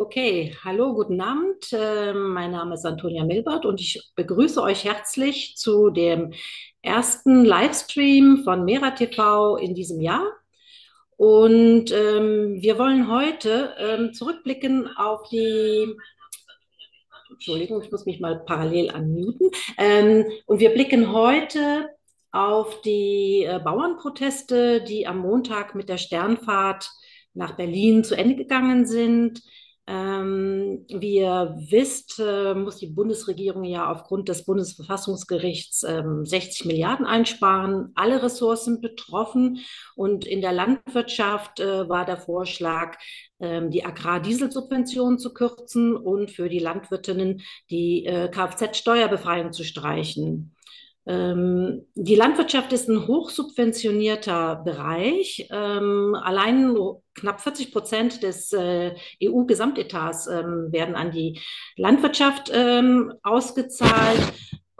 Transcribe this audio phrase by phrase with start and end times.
[0.00, 1.74] Okay, hallo, guten Abend.
[1.74, 6.32] Äh, mein Name ist Antonia Milbert und ich begrüße euch herzlich zu dem
[6.80, 10.24] ersten Livestream von Mera TV in diesem Jahr.
[11.18, 15.94] Und ähm, wir wollen heute ähm, zurückblicken auf die
[17.30, 19.50] Entschuldigung, ich muss mich mal parallel unmuten.
[19.76, 21.90] Ähm, und wir blicken heute
[22.32, 26.88] auf die äh, Bauernproteste, die am Montag mit der Sternfahrt
[27.34, 29.42] nach Berlin zu Ende gegangen sind.
[29.92, 37.04] Ähm, wie ihr wisst, äh, muss die Bundesregierung ja aufgrund des Bundesverfassungsgerichts ähm, 60 Milliarden
[37.04, 37.90] einsparen.
[37.96, 39.58] Alle Ressourcen betroffen.
[39.96, 42.98] Und in der Landwirtschaft äh, war der Vorschlag,
[43.40, 50.54] ähm, die Agrardieselsubventionen zu kürzen und für die Landwirtinnen die äh, Kfz-Steuerbefreiung zu streichen.
[51.06, 55.48] Ähm, die Landwirtschaft ist ein hochsubventionierter Bereich.
[55.50, 56.76] Ähm, allein
[57.14, 61.40] knapp 40 Prozent des äh, EU-Gesamtetats ähm, werden an die
[61.76, 62.52] Landwirtschaft
[63.22, 64.32] ausgezahlt.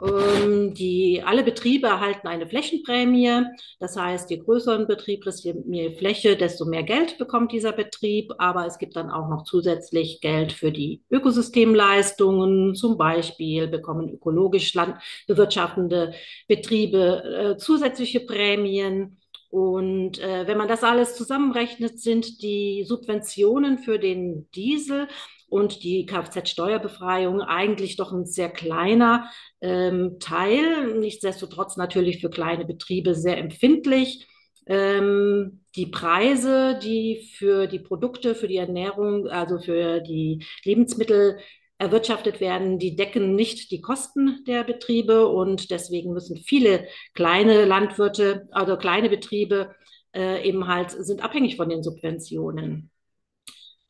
[0.03, 3.43] Ähm, die, alle Betriebe erhalten eine Flächenprämie.
[3.79, 7.71] Das heißt, je größer ein Betrieb ist, je mehr Fläche, desto mehr Geld bekommt dieser
[7.71, 8.33] Betrieb.
[8.37, 12.75] Aber es gibt dann auch noch zusätzlich Geld für die Ökosystemleistungen.
[12.75, 16.13] Zum Beispiel bekommen ökologisch landbewirtschaftende
[16.47, 19.17] Betriebe äh, zusätzliche Prämien.
[19.51, 25.09] Und äh, wenn man das alles zusammenrechnet, sind die Subventionen für den Diesel
[25.51, 30.97] und die Kfz-Steuerbefreiung eigentlich doch ein sehr kleiner ähm, Teil.
[30.97, 34.27] Nichtsdestotrotz natürlich für kleine Betriebe sehr empfindlich.
[34.65, 41.37] Ähm, die Preise, die für die Produkte, für die Ernährung, also für die Lebensmittel
[41.77, 48.47] erwirtschaftet werden, die decken nicht die Kosten der Betriebe und deswegen müssen viele kleine Landwirte,
[48.51, 49.75] also kleine Betriebe
[50.15, 52.89] äh, eben halt sind abhängig von den Subventionen.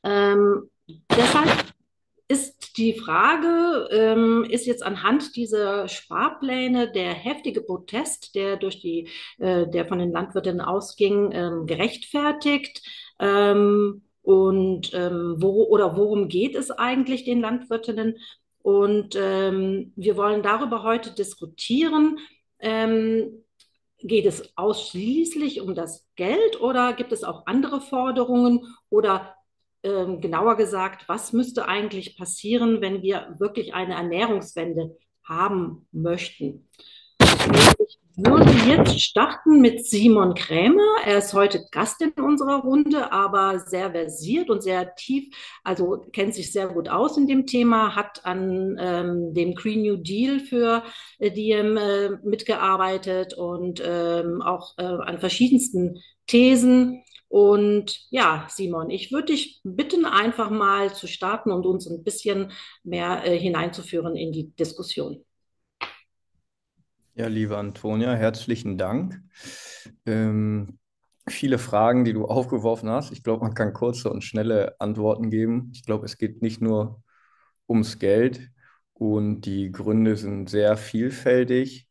[0.03, 0.71] Ähm,
[1.09, 1.73] deshalb
[2.27, 9.09] ist die Frage, ähm, ist jetzt anhand dieser Sparpläne der heftige Protest, der durch die,
[9.37, 12.81] äh, der von den Landwirten ausging, ähm, gerechtfertigt?
[13.19, 18.17] Ähm, und ähm, wo oder worum geht es eigentlich den Landwirtinnen?
[18.61, 22.19] Und ähm, wir wollen darüber heute diskutieren.
[22.59, 23.43] Ähm,
[24.03, 29.35] geht es ausschließlich um das Geld oder gibt es auch andere Forderungen oder
[29.83, 36.67] ähm, genauer gesagt, was müsste eigentlich passieren, wenn wir wirklich eine Ernährungswende haben möchten?
[37.19, 40.97] Ich würde jetzt starten mit Simon Krämer.
[41.05, 45.33] Er ist heute Gast in unserer Runde, aber sehr versiert und sehr tief,
[45.63, 49.95] also kennt sich sehr gut aus in dem Thema, hat an ähm, dem Green New
[49.97, 50.83] Deal für
[51.19, 57.03] äh, Diem äh, mitgearbeitet und ähm, auch äh, an verschiedensten Thesen.
[57.31, 62.51] Und ja, Simon, ich würde dich bitten, einfach mal zu starten und uns ein bisschen
[62.83, 65.23] mehr äh, hineinzuführen in die Diskussion.
[67.15, 69.21] Ja, liebe Antonia, herzlichen Dank.
[70.05, 70.77] Ähm,
[71.25, 73.13] viele Fragen, die du aufgeworfen hast.
[73.13, 75.71] Ich glaube, man kann kurze und schnelle Antworten geben.
[75.73, 77.01] Ich glaube, es geht nicht nur
[77.65, 78.49] ums Geld
[78.93, 81.87] und die Gründe sind sehr vielfältig.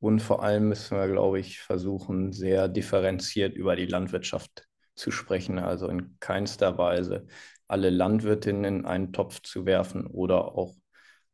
[0.00, 5.58] Und vor allem müssen wir, glaube ich, versuchen, sehr differenziert über die Landwirtschaft zu sprechen.
[5.58, 7.26] Also in keinster Weise
[7.68, 10.74] alle Landwirtinnen in einen Topf zu werfen oder auch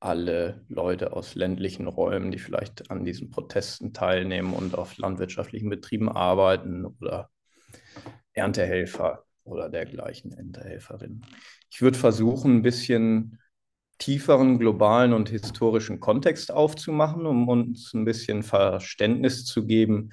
[0.00, 6.08] alle Leute aus ländlichen Räumen, die vielleicht an diesen Protesten teilnehmen und auf landwirtschaftlichen Betrieben
[6.08, 7.30] arbeiten oder
[8.32, 11.26] Erntehelfer oder dergleichen Erntehelferinnen.
[11.70, 13.40] Ich würde versuchen, ein bisschen
[13.98, 20.10] tieferen globalen und historischen Kontext aufzumachen, um uns ein bisschen Verständnis zu geben,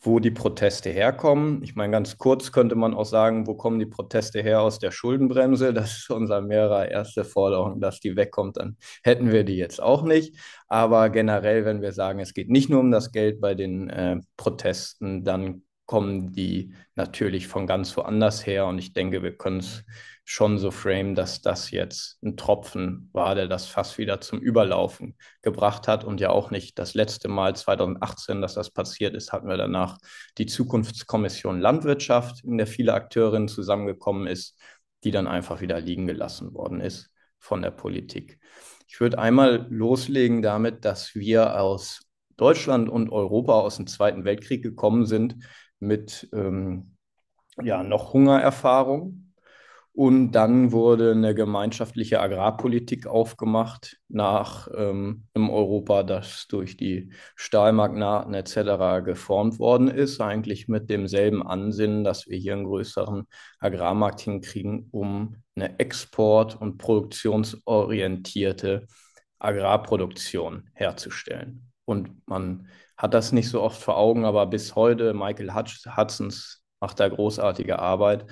[0.00, 1.62] wo die Proteste herkommen.
[1.62, 4.90] Ich meine, ganz kurz könnte man auch sagen, wo kommen die Proteste her aus der
[4.90, 5.74] Schuldenbremse?
[5.74, 10.02] Das ist unser mehrer erste Forderung, dass die wegkommt, dann hätten wir die jetzt auch
[10.02, 10.36] nicht.
[10.68, 14.20] Aber generell, wenn wir sagen, es geht nicht nur um das Geld bei den äh,
[14.36, 18.66] Protesten, dann kommen die natürlich von ganz woanders her.
[18.66, 19.82] Und ich denke, wir können es
[20.24, 25.16] schon so frame, dass das jetzt ein Tropfen war, der das fast wieder zum Überlaufen
[25.42, 29.48] gebracht hat und ja auch nicht das letzte Mal 2018, dass das passiert ist, hatten
[29.48, 29.98] wir danach
[30.38, 34.60] die Zukunftskommission Landwirtschaft, in der viele Akteurinnen zusammengekommen ist,
[35.02, 37.10] die dann einfach wieder liegen gelassen worden ist
[37.40, 38.38] von der Politik.
[38.86, 42.02] Ich würde einmal loslegen damit, dass wir aus
[42.36, 45.34] Deutschland und Europa aus dem Zweiten Weltkrieg gekommen sind
[45.80, 46.96] mit ähm,
[47.62, 49.32] ja, noch Hungererfahrung
[49.92, 58.34] Und dann wurde eine gemeinschaftliche Agrarpolitik aufgemacht nach ähm, im Europa, das durch die Stahlmagnaten
[58.34, 59.00] etc.
[59.04, 63.24] geformt worden ist, eigentlich mit demselben Ansinnen, dass wir hier einen größeren
[63.58, 68.86] Agrarmarkt hinkriegen, um eine export- und produktionsorientierte
[69.38, 71.72] Agrarproduktion herzustellen.
[71.84, 72.68] Und man
[73.00, 77.78] hat das nicht so oft vor Augen, aber bis heute, Michael Hudsons macht da großartige
[77.78, 78.26] Arbeit,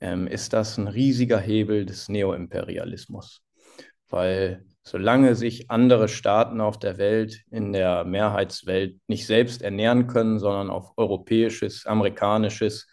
[0.00, 3.42] ähm, ist das ein riesiger Hebel des Neoimperialismus.
[4.08, 10.38] Weil solange sich andere Staaten auf der Welt, in der Mehrheitswelt, nicht selbst ernähren können,
[10.38, 12.88] sondern auf europäisches, amerikanisches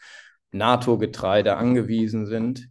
[0.51, 2.67] NATO-Getreide angewiesen sind,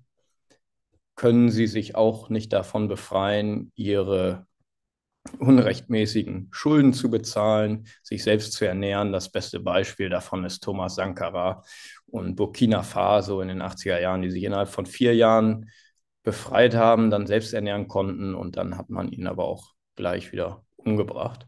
[1.14, 4.46] können sie sich auch nicht davon befreien, ihre
[5.39, 9.13] unrechtmäßigen Schulden zu bezahlen, sich selbst zu ernähren.
[9.13, 11.63] Das beste Beispiel davon ist Thomas Sankara
[12.07, 15.71] und Burkina Faso in den 80er Jahren, die sich innerhalb von vier Jahren
[16.23, 20.65] befreit haben, dann selbst ernähren konnten und dann hat man ihn aber auch gleich wieder
[20.77, 21.47] umgebracht.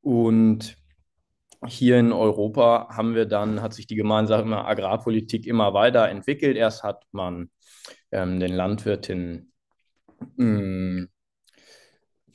[0.00, 0.76] Und
[1.66, 6.56] hier in Europa haben wir dann, hat sich die gemeinsame Agrarpolitik immer weiter entwickelt.
[6.56, 7.50] Erst hat man
[8.12, 8.54] ähm, den
[10.36, 11.08] hm,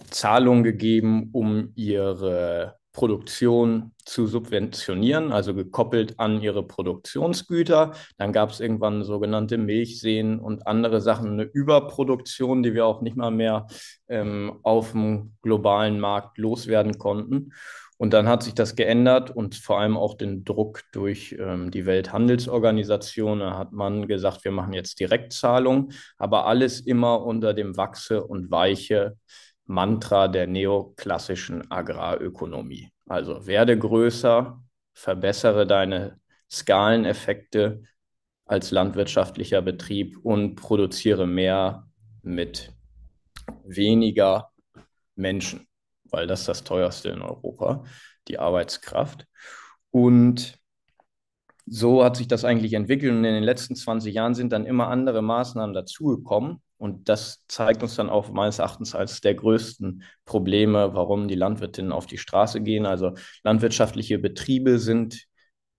[0.10, 7.94] Zahlungen gegeben, um ihre Produktion zu subventionieren, also gekoppelt an ihre Produktionsgüter.
[8.18, 13.16] Dann gab es irgendwann sogenannte Milchseen und andere Sachen, eine Überproduktion, die wir auch nicht
[13.16, 13.68] mal mehr
[14.10, 17.54] ähm, auf dem globalen Markt loswerden konnten.
[17.98, 21.86] Und dann hat sich das geändert und vor allem auch den Druck durch ähm, die
[21.86, 23.40] Welthandelsorganisation.
[23.40, 28.52] Da hat man gesagt, wir machen jetzt Direktzahlungen, aber alles immer unter dem Wachse und
[28.52, 29.18] Weiche
[29.70, 32.90] Mantra der neoklassischen Agrarökonomie.
[33.08, 34.60] Also werde größer,
[34.94, 36.20] verbessere deine
[36.50, 37.84] Skaleneffekte
[38.46, 41.88] als landwirtschaftlicher Betrieb und produziere mehr
[42.24, 42.74] mit
[43.64, 44.50] weniger
[45.16, 45.68] Menschen,
[46.06, 47.84] weil das das teuerste in Europa,
[48.28, 49.28] die Arbeitskraft.
[49.92, 50.58] Und
[51.68, 54.88] so hat sich das eigentlich entwickelt und in den letzten 20 Jahren sind dann immer
[54.88, 60.94] andere Maßnahmen dazugekommen, und das zeigt uns dann auch meines Erachtens als der größten Probleme,
[60.94, 62.86] warum die Landwirtinnen auf die Straße gehen.
[62.86, 65.26] Also landwirtschaftliche Betriebe sind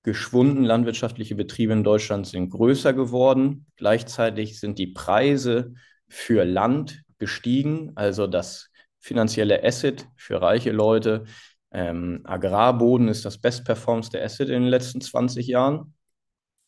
[0.02, 3.64] geschwunden, landwirtschaftliche Betriebe in Deutschland sind größer geworden.
[3.76, 5.72] Gleichzeitig sind die Preise
[6.06, 8.68] für Land gestiegen, also das
[8.98, 11.24] finanzielle Asset für reiche Leute.
[11.72, 15.94] Ähm, Agrarboden ist das bestperformste Asset in den letzten 20 Jahren.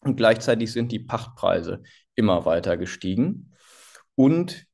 [0.01, 1.83] Und gleichzeitig sind die Pachtpreise
[2.15, 3.52] immer weiter gestiegen
[4.15, 4.67] und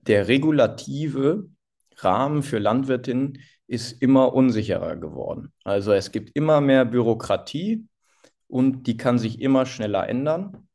[0.00, 1.48] der regulative
[1.96, 5.52] Rahmen für Landwirtinnen ist immer unsicherer geworden.
[5.64, 7.86] Also es gibt immer mehr Bürokratie
[8.48, 10.68] und die kann sich immer schneller ändern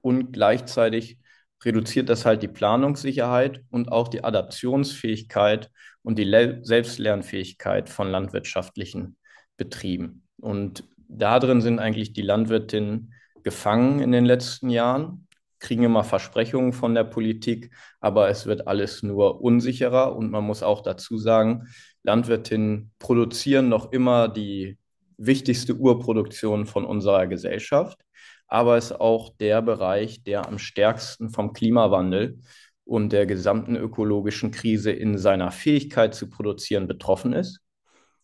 [0.00, 1.18] und gleichzeitig
[1.64, 5.70] reduziert das halt die Planungssicherheit und auch die Adaptionsfähigkeit
[6.02, 9.16] und die Le Selbstlernfähigkeit von landwirtschaftlichen
[9.56, 10.22] Betrieben.
[10.40, 13.12] Und darin sind eigentlich die Landwirtinnen
[13.42, 15.27] gefangen in den letzten Jahren
[15.60, 20.16] kriegen immer Versprechungen von der Politik, aber es wird alles nur unsicherer.
[20.16, 21.68] Und man muss auch dazu sagen,
[22.02, 24.78] Landwirtinnen produzieren noch immer die
[25.16, 27.98] wichtigste Urproduktion von unserer Gesellschaft,
[28.46, 32.38] aber es ist auch der Bereich, der am stärksten vom Klimawandel
[32.84, 37.60] und der gesamten ökologischen Krise in seiner Fähigkeit zu produzieren betroffen ist.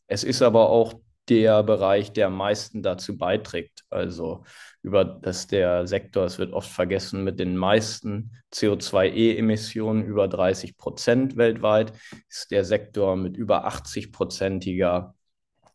[0.07, 0.95] Es ist aber auch
[1.29, 3.85] der Bereich, der am meisten dazu beiträgt.
[3.91, 4.45] Also
[4.83, 11.37] über das der Sektor, es wird oft vergessen, mit den meisten CO2-E-Emissionen über 30 Prozent
[11.37, 11.93] weltweit,
[12.29, 15.15] ist der Sektor mit über 80-prozentiger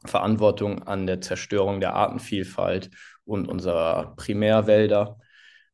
[0.05, 2.89] Verantwortung an der Zerstörung der Artenvielfalt
[3.25, 5.19] und unserer Primärwälder.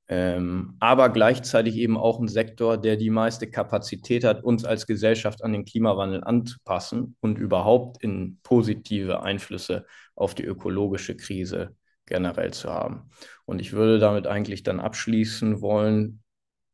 [0.07, 5.43] Ähm, aber gleichzeitig eben auch ein Sektor, der die meiste Kapazität hat, uns als Gesellschaft
[5.43, 9.85] an den Klimawandel anzupassen und überhaupt in positive Einflüsse
[10.15, 13.09] auf die ökologische Krise generell zu haben.
[13.45, 16.21] Und ich würde damit eigentlich dann abschließen wollen,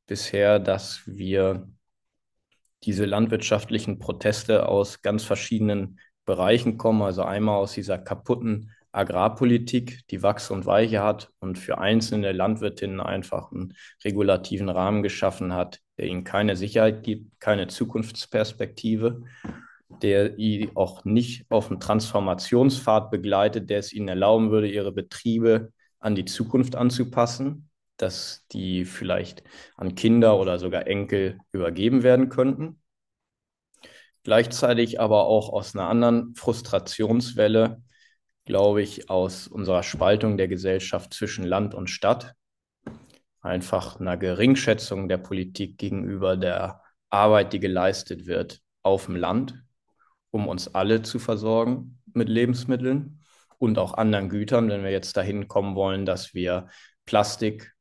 [0.07, 1.69] bisher, dass wir
[2.83, 10.21] diese landwirtschaftlichen Proteste aus ganz verschiedenen Bereichen kommen, also einmal aus dieser kaputten Agrarpolitik, die
[10.21, 16.07] Wachs und Weiche hat und für einzelne Landwirtinnen einfach einen regulativen Rahmen geschaffen hat, der
[16.07, 19.24] ihnen keine Sicherheit gibt, keine Zukunftsperspektive
[20.01, 25.71] der sie auch nicht auf einen Transformationspfad begleitet, der es ihnen erlauben würde, ihre Betriebe
[26.00, 29.43] an die Zukunft anzupassen, dass die vielleicht
[29.75, 32.81] an Kinder oder sogar Enkel übergeben werden könnten.
[34.24, 37.81] Gleichzeitig aber auch aus einer anderen Frustrationswelle,
[38.45, 42.36] glaube ich, aus unserer Spaltung der Gesellschaft zwischen Land und Stadt.
[43.41, 49.63] einfach einer Geringschätzung der Politik gegenüber der Arbeit, die geleistet wird auf dem Land,
[50.31, 53.19] um uns alle zu versorgen mit Lebensmitteln
[53.57, 56.67] und auch anderen Gütern, wenn wir jetzt dahin kommen wollen, dass wir
[57.05, 57.74] Plastik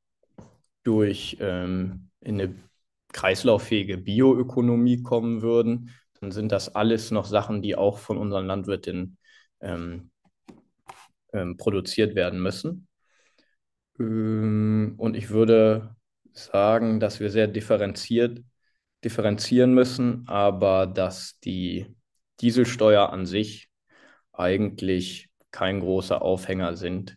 [0.83, 2.55] durch ähm, in eine
[3.12, 5.90] kreislauffähige Bioökonomie kommen würden,
[6.21, 9.19] dann sind das alles noch Sachen, die auch von unseren Landwirtinnen
[9.61, 10.11] ähm,
[11.33, 12.89] ähm, produziert werden müssen.
[13.99, 15.97] Ähm, und ich würde
[16.33, 18.41] sagen, dass wir sehr differenziert
[19.05, 21.87] differenzieren müssen, aber dass die
[22.41, 23.71] Dieselsteuer an sich
[24.33, 27.17] eigentlich kein großer Aufhänger sind,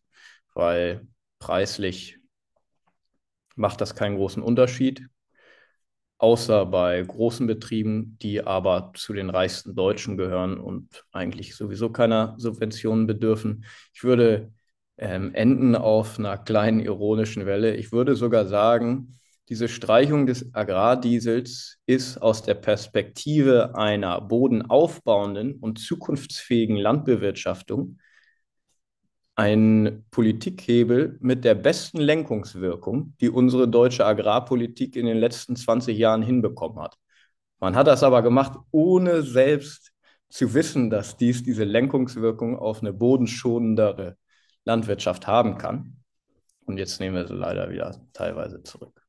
[0.53, 1.07] weil
[1.39, 2.19] preislich
[3.55, 5.07] macht das keinen großen Unterschied
[6.23, 12.35] außer bei großen Betrieben, die aber zu den reichsten Deutschen gehören und eigentlich sowieso keiner
[12.37, 13.65] Subventionen bedürfen.
[13.93, 14.53] Ich würde
[14.97, 17.75] ähm, enden auf einer kleinen ironischen Welle.
[17.75, 25.77] Ich würde sogar sagen, diese Streichung des Agrardiesels ist aus der Perspektive einer bodenaufbauenden und
[25.77, 27.97] zukunftsfähigen Landbewirtschaftung
[29.35, 36.21] ein Politikhebel mit der besten Lenkungswirkung, die unsere deutsche Agrarpolitik in den letzten 20 Jahren
[36.21, 36.97] hinbekommen hat.
[37.59, 39.91] Man hat das aber gemacht, ohne selbst
[40.29, 44.17] zu wissen, dass dies diese Lenkungswirkung auf eine bodenschonendere
[44.65, 45.97] Landwirtschaft haben kann.
[46.65, 49.02] Und jetzt nehmen wir sie leider wieder teilweise zurück.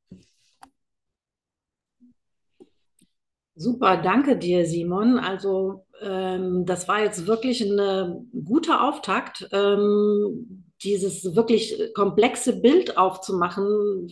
[3.55, 5.17] Super, danke dir, Simon.
[5.17, 14.09] Also ähm, das war jetzt wirklich ein guter Auftakt, ähm, dieses wirklich komplexe Bild aufzumachen,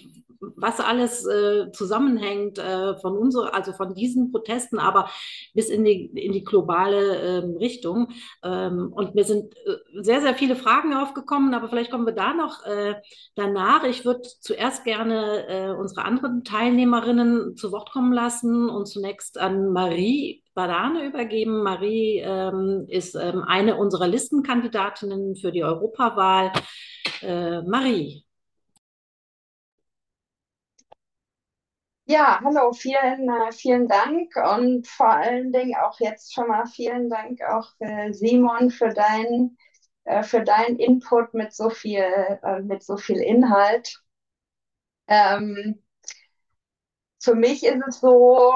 [0.56, 5.10] was alles äh, zusammenhängt äh, von unserer, also von diesen Protesten, aber
[5.54, 8.10] bis in die, in die globale ähm, Richtung.
[8.44, 12.34] Ähm, und mir sind äh, sehr, sehr viele Fragen aufgekommen, aber vielleicht kommen wir da
[12.34, 12.96] noch äh,
[13.36, 13.84] danach.
[13.84, 19.72] Ich würde zuerst gerne äh, unsere anderen Teilnehmerinnen zu Wort kommen lassen und zunächst an
[19.72, 21.64] Marie Badane übergeben.
[21.64, 26.52] Marie ähm, ist ähm, eine unserer Listenkandidatinnen für die Europawahl.
[27.22, 28.23] Äh, Marie.
[32.14, 37.10] Ja, hallo, vielen, äh, vielen Dank und vor allen Dingen auch jetzt schon mal vielen
[37.10, 37.72] Dank auch
[38.12, 39.58] Simon für deinen
[40.04, 42.04] äh, für deinen Input mit so viel
[42.44, 44.00] äh, mit so viel Inhalt.
[45.08, 45.82] Ähm,
[47.20, 48.54] für mich ist es so,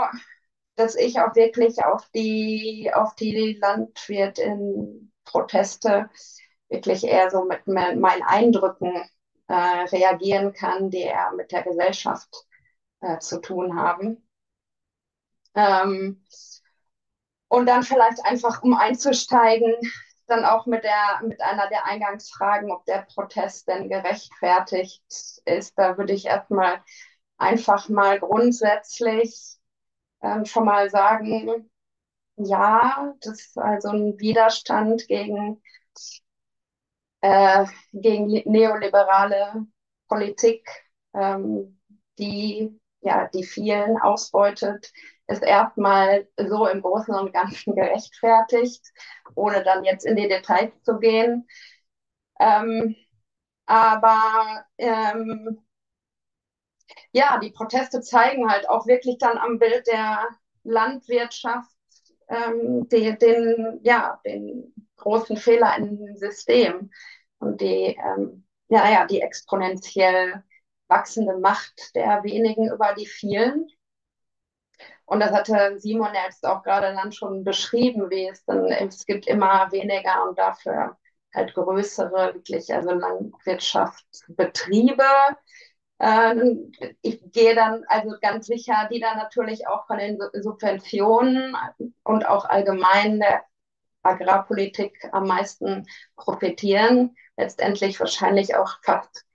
[0.76, 6.10] dass ich auch wirklich auf die auf die Landwirtin-Proteste
[6.70, 8.94] wirklich eher so mit meinen Eindrücken
[9.48, 12.47] äh, reagieren kann, die er mit der Gesellschaft
[13.02, 14.24] äh, zu tun haben.
[15.56, 16.22] Ähm,
[17.50, 19.74] und dann vielleicht einfach, um einzusteigen,
[20.28, 25.04] dann auch mit, der, mit einer der Eingangsfragen, ob der Protest denn gerechtfertigt
[25.46, 25.78] ist.
[25.78, 26.84] Da würde ich erstmal
[27.38, 29.58] einfach mal grundsätzlich
[30.22, 31.70] ähm, schon mal sagen,
[32.38, 35.62] ja, das ist also ein Widerstand gegen,
[37.22, 39.66] äh, gegen neoliberale
[40.08, 40.68] Politik,
[41.14, 41.80] ähm,
[42.18, 44.92] die ja, die vielen ausbeutet,
[45.28, 48.84] ist erstmal so im Großen und Ganzen gerechtfertigt,
[49.36, 51.48] ohne dann jetzt in die Details zu gehen.
[52.40, 52.96] Ähm,
[53.68, 55.60] aber ähm,
[57.12, 60.28] ja, die Proteste zeigen halt auch wirklich dann am Bild der
[60.64, 61.72] Landwirtschaft
[62.30, 66.92] ähm, die, den, ja, den großen Fehler im System
[67.40, 70.44] und die, ähm, ja, ja, die exponentiell
[70.88, 73.68] wachsende Macht der wenigen über die vielen.
[75.06, 79.28] Und das hatte Simon jetzt auch gerade dann schon beschrieben, wie es dann, es gibt
[79.28, 80.98] immer weniger und dafür
[81.34, 85.04] halt größere, wirklich, also Landwirtschaftsbetriebe.
[86.00, 91.56] Ähm, ich gehe dann also ganz sicher, die dann natürlich auch von den Subventionen
[92.04, 93.44] und auch allgemein der
[94.04, 97.16] Agrarpolitik am meisten profitieren.
[97.38, 99.26] Letztendlich wahrscheinlich auch fast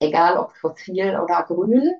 [0.00, 1.94] egal ob fossil oder grün.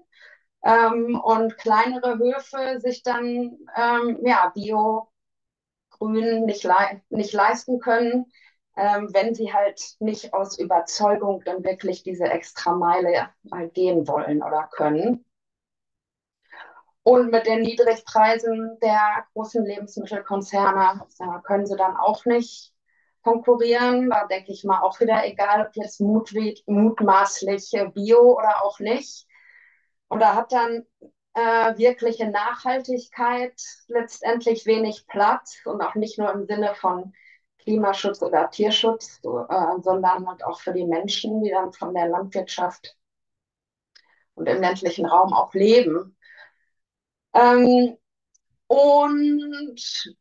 [0.64, 8.26] Ähm, und kleinere Höfe sich dann ähm, ja, Bio-Grün nicht, le nicht leisten können,
[8.76, 14.42] ähm, wenn sie halt nicht aus Überzeugung dann wirklich diese extra Meile halt gehen wollen
[14.42, 15.24] oder können.
[17.02, 21.06] Und mit den Niedrigpreisen der großen Lebensmittelkonzerne
[21.44, 22.74] können sie dann auch nicht
[23.22, 24.10] konkurrieren.
[24.10, 29.26] Da denke ich mal auch wieder, egal ob jetzt mutmaßlich Bio oder auch nicht.
[30.08, 30.86] Und da hat dann
[31.34, 37.12] äh, wirkliche Nachhaltigkeit letztendlich wenig Platz und auch nicht nur im Sinne von
[37.58, 42.96] Klimaschutz oder Tierschutz, äh, sondern halt auch für die Menschen, die dann von der Landwirtschaft
[44.34, 46.16] und im ländlichen Raum auch leben.
[47.34, 47.96] Ähm,
[48.66, 50.16] und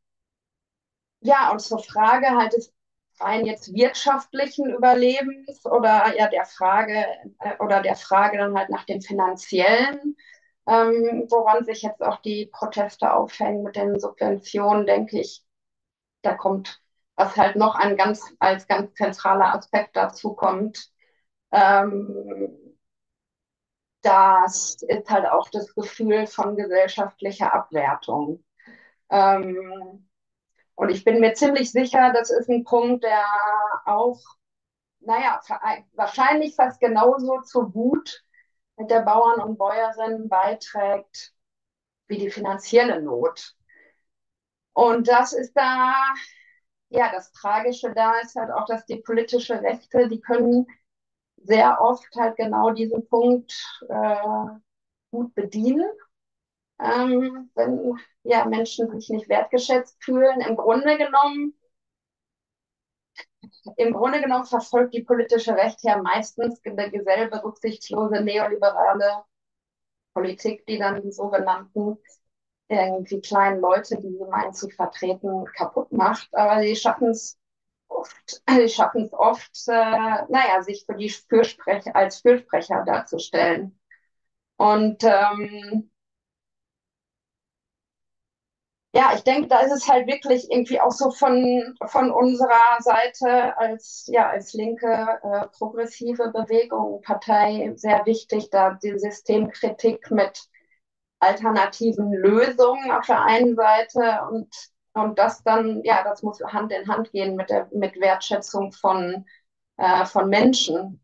[1.22, 2.74] ja, und zur Frage halt des
[3.22, 7.06] rein jetzt wirtschaftlichen Überlebens oder ja der Frage
[7.40, 10.16] äh, oder der Frage dann halt nach dem finanziellen,
[10.68, 15.44] ähm, woran sich jetzt auch die Proteste aufhängen mit den Subventionen, denke ich,
[16.22, 16.82] da kommt,
[17.16, 20.90] was halt noch ein ganz, als ganz zentraler Aspekt dazu kommt,
[21.52, 22.78] ähm,
[24.02, 28.44] das ist halt auch das Gefühl von gesellschaftlicher Abwertung.
[29.10, 30.09] Ähm,
[30.80, 33.26] und ich bin mir ziemlich sicher, das ist ein Punkt, der
[33.84, 34.18] auch,
[35.02, 35.42] naja,
[35.92, 38.24] wahrscheinlich fast genauso zur Wut
[38.78, 41.34] mit der Bauern und Bäuerinnen beiträgt
[42.08, 43.58] wie die finanzielle Not.
[44.72, 45.94] Und das ist da,
[46.88, 50.66] ja, das Tragische da ist halt auch, dass die politische Rechte, die können
[51.44, 53.52] sehr oft halt genau diesen Punkt
[53.90, 54.16] äh,
[55.12, 55.92] gut bedienen.
[56.82, 61.54] Ähm, wenn ja, Menschen sich nicht wertgeschätzt fühlen, im Grunde genommen
[63.78, 69.24] im Grunde genommen verfolgt die politische Rechte ja meistens dieselbe rücksichtslose neoliberale
[70.14, 71.98] Politik, die dann die sogenannten
[72.68, 76.34] irgendwie kleinen Leute, die sie meinen zu vertreten, kaputt macht.
[76.34, 77.38] Aber sie schaffen es
[77.88, 83.80] oft, sie schaffen es oft, äh, naja, sich für die Fürsprecher, als Fürsprecher darzustellen.
[84.58, 85.90] Und ähm,
[88.94, 93.56] ja, ich denke, da ist es halt wirklich irgendwie auch so von, von unserer Seite
[93.58, 94.88] als, ja, als linke
[95.24, 100.44] äh, progressive Bewegung, Partei sehr wichtig, da die Systemkritik mit
[101.20, 104.50] alternativen Lösungen auf der einen Seite und,
[104.94, 109.26] und das dann, ja, das muss Hand in Hand gehen mit der mit Wertschätzung von,
[109.78, 111.02] äh, von Menschen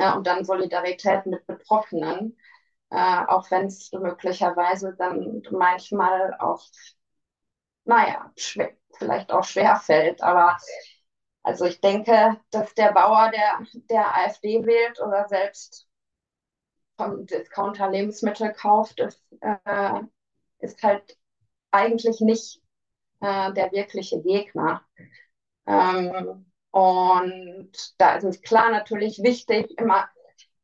[0.00, 2.36] ja, und dann Solidarität mit Betroffenen.
[2.90, 6.62] Äh, auch wenn es möglicherweise dann manchmal auch
[7.86, 8.32] naja,
[8.98, 10.22] vielleicht auch schwer fällt.
[10.22, 10.56] Aber
[11.42, 15.86] also ich denke, dass der Bauer, der, der AfD wählt oder selbst
[16.96, 20.00] vom Discounter Lebensmittel kauft, ist, äh,
[20.58, 21.16] ist halt
[21.70, 22.60] eigentlich nicht
[23.20, 24.82] äh, der wirkliche Gegner.
[25.66, 30.08] Ähm, und da ist es klar natürlich wichtig, immer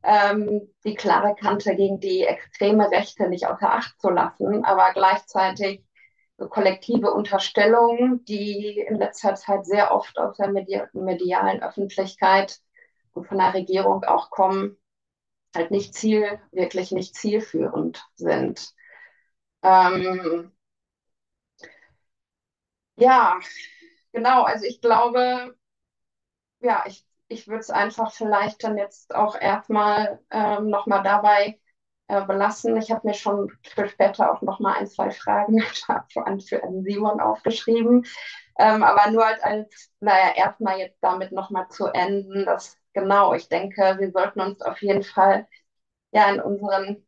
[0.02, 5.84] ähm, die klare Kante gegen die extreme Rechte nicht außer Acht zu lassen, aber gleichzeitig
[6.48, 12.60] kollektive Unterstellungen, die in letzter Zeit sehr oft aus der Medi medialen Öffentlichkeit
[13.14, 14.76] und von der Regierung auch kommen,
[15.56, 18.74] halt nicht ziel, wirklich nicht zielführend sind.
[19.62, 20.52] Ähm,
[22.96, 23.40] ja,
[24.12, 25.56] genau, also ich glaube,
[26.60, 31.58] ja, ich, ich würde es einfach vielleicht dann jetzt auch erstmal ähm, nochmal dabei
[32.20, 32.76] äh.
[32.76, 35.60] Ich habe mir schon für später auch noch mal ein, zwei Fragen
[36.08, 38.04] für, an Simon aufgeschrieben.
[38.58, 43.32] Ähm, aber nur halt als, naja, erstmal jetzt damit noch mal zu enden, dass genau,
[43.34, 45.48] ich denke, wir sollten uns auf jeden Fall
[46.12, 47.06] ja in unseren,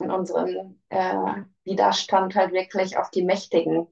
[0.00, 3.86] in unseren äh, Widerstand halt wirklich auf die Mächtigen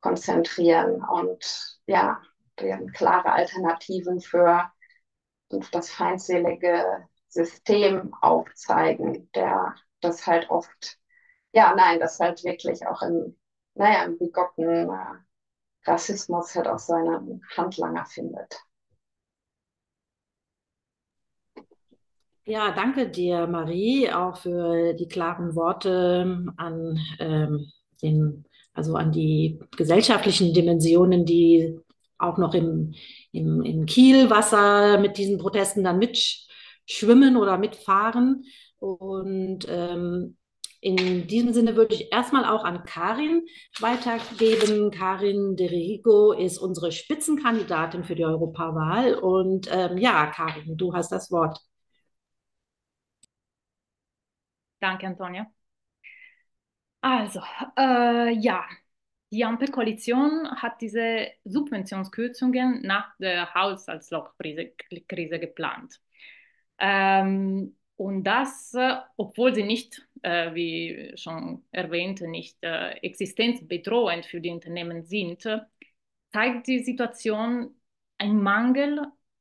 [0.00, 2.20] konzentrieren und ja,
[2.94, 4.70] klare Alternativen für
[5.70, 10.98] das feindselige System aufzeigen, der das halt oft,
[11.52, 13.36] ja, nein, das halt wirklich auch im,
[13.74, 14.96] naja, im bigotten äh,
[15.86, 18.60] Rassismus halt auch seinen Handlanger findet.
[22.44, 27.70] Ja, danke dir, Marie, auch für die klaren Worte an ähm,
[28.02, 31.78] den, also an die gesellschaftlichen Dimensionen, die
[32.18, 32.94] auch noch im,
[33.30, 36.46] im, im Kielwasser mit diesen Protesten dann mit
[36.86, 38.44] schwimmen oder mitfahren.
[38.78, 40.36] Und ähm,
[40.80, 43.46] in diesem Sinne würde ich erstmal auch an Karin
[43.78, 44.90] weitergeben.
[44.90, 49.14] Karin De Rigo ist unsere Spitzenkandidatin für die Europawahl.
[49.14, 51.60] Und ähm, ja, Karin, du hast das Wort.
[54.80, 55.46] Danke, Antonia.
[57.00, 57.40] Also,
[57.78, 58.64] äh, ja,
[59.32, 66.00] die Ampelkoalition hat diese Subventionskürzungen nach der Haushaltslochkrise geplant.
[66.78, 74.40] Ähm, und das, äh, obwohl sie nicht, äh, wie schon erwähnt, nicht äh, existenzbedrohend für
[74.40, 75.46] die Unternehmen sind,
[76.32, 77.76] zeigt die Situation
[78.18, 79.00] einen Mangel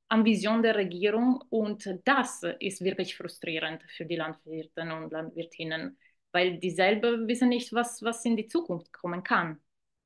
[0.09, 5.97] an Vision der Regierung und das ist wirklich frustrierend für die Landwirte und Landwirtinnen,
[6.33, 9.61] weil dieselbe wissen nicht, was, was in die Zukunft kommen kann.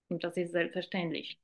[0.09, 1.39] Und das ist selbstverständlich.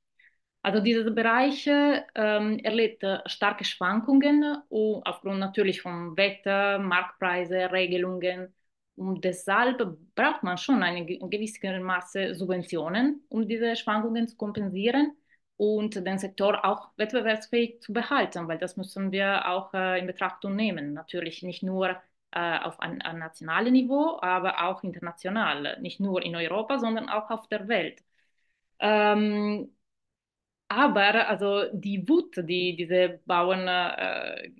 [0.62, 4.56] Also dieser Bereich ähm, erlebt starke Schwankungen
[5.04, 8.54] aufgrund natürlich von Wetter, Marktpreise, Regelungen.
[8.94, 9.78] Und deshalb
[10.14, 15.16] braucht man schon eine gewisse Masse Subventionen, um diese Schwankungen zu kompensieren
[15.56, 20.54] und den Sektor auch wettbewerbsfähig zu behalten, weil das müssen wir auch äh, in Betrachtung
[20.56, 20.92] nehmen.
[20.92, 21.90] Natürlich nicht nur
[22.32, 27.30] äh, auf ein, ein nationales Niveau, aber auch international, nicht nur in Europa, sondern auch
[27.30, 28.02] auf der Welt.
[28.80, 29.70] Ähm,
[30.72, 34.50] aber also die Wut, die diese Bauern äh,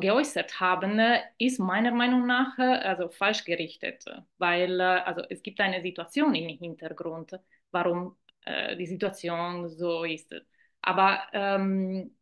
[0.00, 1.00] geäußert haben,
[1.38, 4.04] ist meiner Meinung nach also falsch gerichtet,
[4.38, 7.38] weil also es gibt eine Situation im Hintergrund,
[7.72, 10.34] warum äh, die Situation so ist.
[10.82, 12.16] Aber ähm,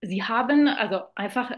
[0.00, 1.52] sie haben also einfach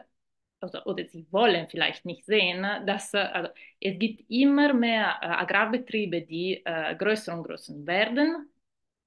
[0.61, 6.23] also, oder sie wollen vielleicht nicht sehen, dass also, es gibt immer mehr äh, Agrarbetriebe,
[6.23, 8.49] die äh, größer und größer werden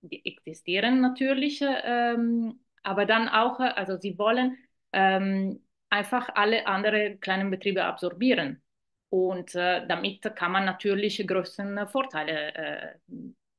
[0.02, 4.58] die existieren natürlich, ähm, aber dann auch, also sie wollen
[4.94, 8.62] ähm, einfach alle anderen kleinen Betriebe absorbieren.
[9.10, 12.96] Und äh, damit kann man natürlich größere Vorteile äh,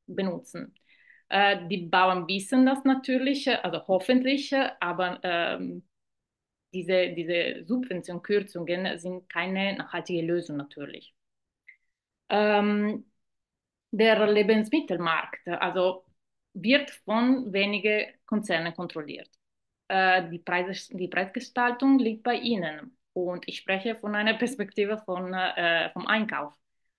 [0.07, 0.74] benutzen.
[1.29, 5.85] Äh, die Bauern wissen das natürlich, also hoffentlich, aber ähm,
[6.72, 11.14] diese, diese Subventionkürzungen sind keine nachhaltige Lösung natürlich.
[12.29, 13.05] Ähm,
[13.92, 16.05] der Lebensmittelmarkt, also
[16.54, 19.30] wird von wenigen Konzernen kontrolliert.
[19.88, 22.96] Äh, die, Preis, die Preisgestaltung liegt bei Ihnen.
[23.12, 26.54] Und ich spreche von einer Perspektive von, äh, vom Einkauf,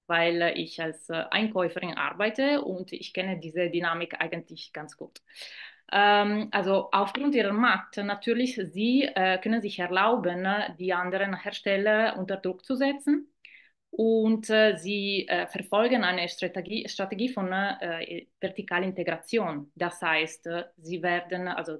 [0.08, 5.22] weil ich als äh, Einkäuferin arbeite und ich kenne diese Dynamik eigentlich ganz gut.
[5.92, 10.48] Ähm, also aufgrund ihrer Macht natürlich, sie äh, können sich erlauben,
[10.80, 13.32] die anderen Hersteller unter Druck zu setzen
[13.92, 19.72] und äh, sie äh, verfolgen eine Strategie, Strategie von äh, vertikaler Integration.
[19.76, 21.80] Das heißt, äh, sie werden also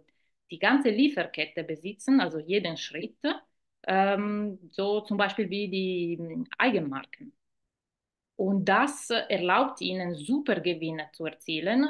[0.52, 3.18] die ganze Lieferkette besitzen, also jeden Schritt,
[3.88, 7.34] ähm, so zum Beispiel wie die hm, Eigenmarken.
[8.36, 11.88] Und das erlaubt ihnen, Supergewinne zu erzielen,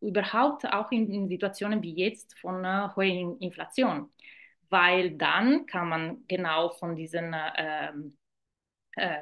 [0.00, 4.10] überhaupt auch in, in Situationen wie jetzt von äh, hoher Inflation,
[4.70, 8.16] weil dann kann man genau von diesen ähm,
[8.96, 9.20] äh,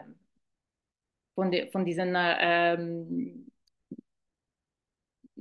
[1.34, 3.46] von, de, von diesen ähm,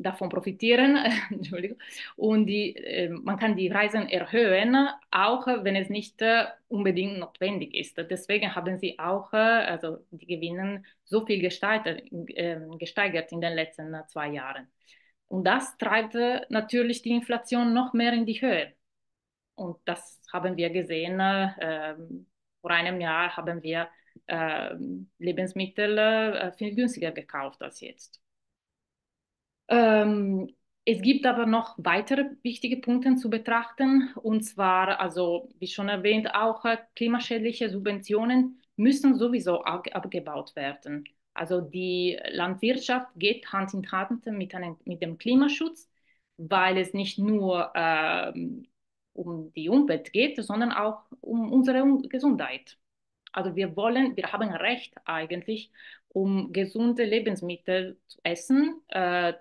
[0.02, 0.98] davon profitieren,
[1.30, 1.78] Entschuldigung,
[2.16, 4.76] und die, äh, man kann die Reisen erhöhen,
[5.12, 7.98] auch wenn es nicht äh, unbedingt notwendig ist.
[7.98, 13.54] Deswegen haben sie auch, äh, also die Gewinnen so viel gesteigert, ähm, gesteigert in den
[13.54, 14.68] letzten zwei Jahren.
[15.28, 18.74] Und das treibt äh, natürlich die Inflation noch mehr in die Höhe.
[19.56, 21.20] Und das haben wir gesehen.
[21.22, 22.28] Ähm,
[22.62, 23.88] vor einem Jahr haben wir äh,
[25.20, 28.22] Lebensmittel äh, viel günstiger gekauft als jetzt.
[29.68, 30.50] Ähm,
[30.86, 36.34] es gibt aber noch weitere wichtige Punkte zu betrachten, und zwar, also wie schon erwähnt,
[36.34, 41.06] auch äh, klimaschädliche Subventionen müssen sowieso abgebaut werden.
[41.34, 45.90] Also die Landwirtschaft geht Hand in Hand mit, einem, mit dem Klimaschutz,
[46.38, 48.34] weil es nicht nur äh,
[49.14, 52.78] um die Umwelt geht, sondern auch um unsere Gesundheit.
[53.32, 55.72] Also wir wollen, wir haben Recht eigentlich,
[56.10, 59.34] um gesunde Lebensmittel zu essen, äh,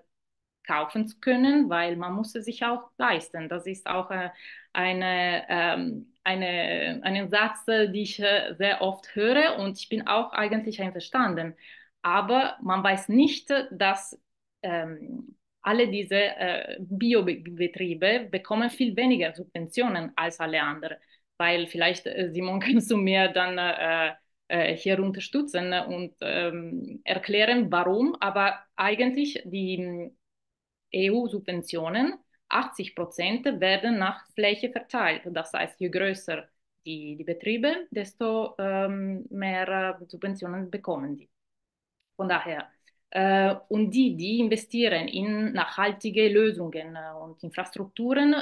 [0.67, 3.49] kaufen zu können, weil man muss es sich auch leisten.
[3.49, 4.31] Das ist auch äh,
[4.73, 10.33] eine, ähm, eine, einen Satz, den ich äh, sehr oft höre und ich bin auch
[10.33, 11.57] eigentlich einverstanden.
[12.03, 14.19] Aber man weiß nicht, dass
[14.63, 20.97] ähm, alle diese äh, Biobetriebe bekommen viel weniger Subventionen als alle anderen
[21.41, 24.15] weil vielleicht, äh, Simon, kannst du mir dann äh,
[24.49, 28.17] äh, hier unterstützen und ähm, erklären, warum.
[28.21, 30.17] Aber eigentlich die hm,
[30.95, 32.15] EU-Subventionen,
[32.49, 35.23] 80 Prozent werden nach Fläche verteilt.
[35.27, 36.49] Das heißt, je größer
[36.85, 41.31] die, die Betriebe, desto ähm, mehr äh, Subventionen bekommen die.
[42.17, 42.69] Von daher.
[43.11, 48.35] Äh, und die, die investieren in nachhaltige Lösungen äh, und Infrastrukturen,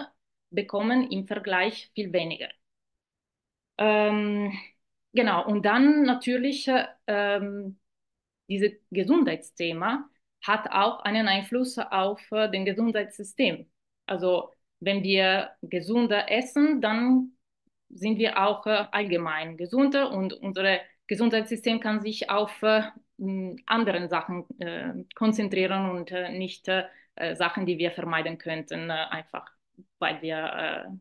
[0.51, 2.49] bekommen im Vergleich viel weniger.
[3.79, 4.53] Ähm,
[5.13, 6.69] genau, und dann natürlich
[7.07, 7.79] ähm,
[8.49, 10.09] dieses Gesundheitsthema
[10.43, 13.71] hat auch einen Einfluss auf äh, den Gesundheitssystem.
[14.07, 17.33] Also wenn wir gesunder essen, dann
[17.91, 22.83] sind wir auch äh, allgemein gesunder und unser Gesundheitssystem kann sich auf äh,
[23.67, 26.85] anderen Sachen äh, konzentrieren und äh, nicht äh,
[27.35, 29.51] Sachen, die wir vermeiden könnten, einfach
[29.99, 31.01] weil wir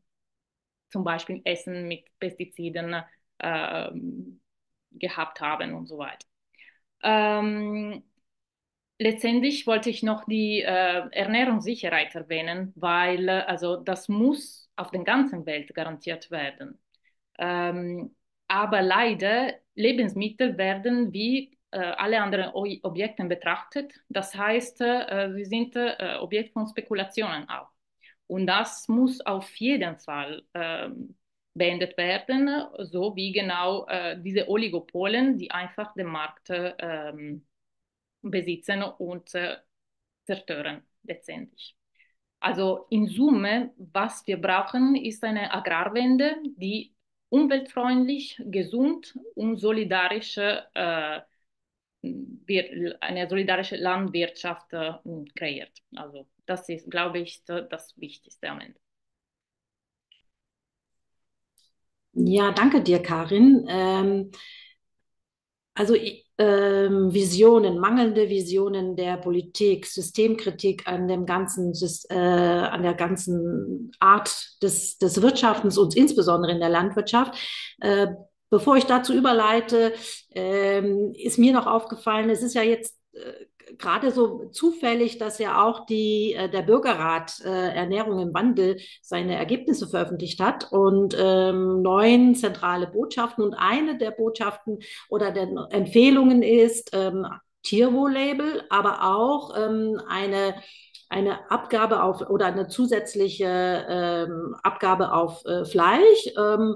[0.89, 2.95] zum Beispiel Essen mit Pestiziden
[3.39, 3.89] äh,
[4.91, 6.25] gehabt haben und so weiter.
[7.03, 8.03] Ähm,
[8.99, 15.03] letztendlich wollte ich noch die äh, Ernährungssicherheit erwähnen, weil äh, also das muss auf der
[15.03, 16.79] ganzen Welt garantiert werden.
[17.37, 18.15] Ähm,
[18.47, 23.93] aber leider Lebensmittel werden wie äh, alle anderen o Objekte betrachtet.
[24.09, 27.69] Das heißt, äh, sie sind äh, Objekt von Spekulationen auch.
[28.27, 31.15] Und das muss auf jeden Fall ähm,
[31.53, 32.49] beendet werden,
[32.91, 37.45] so wie genau äh, diese Oligopolen, die einfach den Markt ähm,
[38.21, 39.57] besitzen und äh,
[40.25, 41.75] zerstören letztendlich.
[42.39, 46.93] Also in Summe, was wir brauchen, ist eine Agrarwende, die
[47.29, 51.21] umweltfreundlich, gesund und solidarische, äh,
[53.01, 54.93] eine solidarische Landwirtschaft äh,
[55.35, 55.71] kreiert.
[55.95, 58.79] Also das ist, glaube ich, das Wichtigste am Ende.
[62.13, 63.65] Ja, danke dir, Karin.
[63.69, 64.31] Ähm,
[65.75, 65.95] also
[66.39, 71.73] ähm, Visionen, mangelnde Visionen der Politik, Systemkritik an dem ganzen,
[72.09, 77.37] äh, an der ganzen Art des, des Wirtschaftens und insbesondere in der Landwirtschaft.
[77.79, 78.07] Äh,
[78.49, 79.93] bevor ich dazu überleite,
[80.33, 80.81] äh,
[81.13, 83.45] ist mir noch aufgefallen, es ist ja jetzt äh,
[83.77, 89.35] gerade so zufällig, dass ja auch die, äh, der Bürgerrat äh, Ernährung im Wandel seine
[89.35, 93.43] Ergebnisse veröffentlicht hat und ähm, neun zentrale Botschaften.
[93.43, 94.79] Und eine der Botschaften
[95.09, 97.25] oder der Empfehlungen ist ähm,
[97.63, 100.55] Tierwohl-Label, aber auch ähm, eine
[101.09, 106.33] eine Abgabe auf oder eine zusätzliche ähm, Abgabe auf äh, Fleisch.
[106.37, 106.75] Ähm,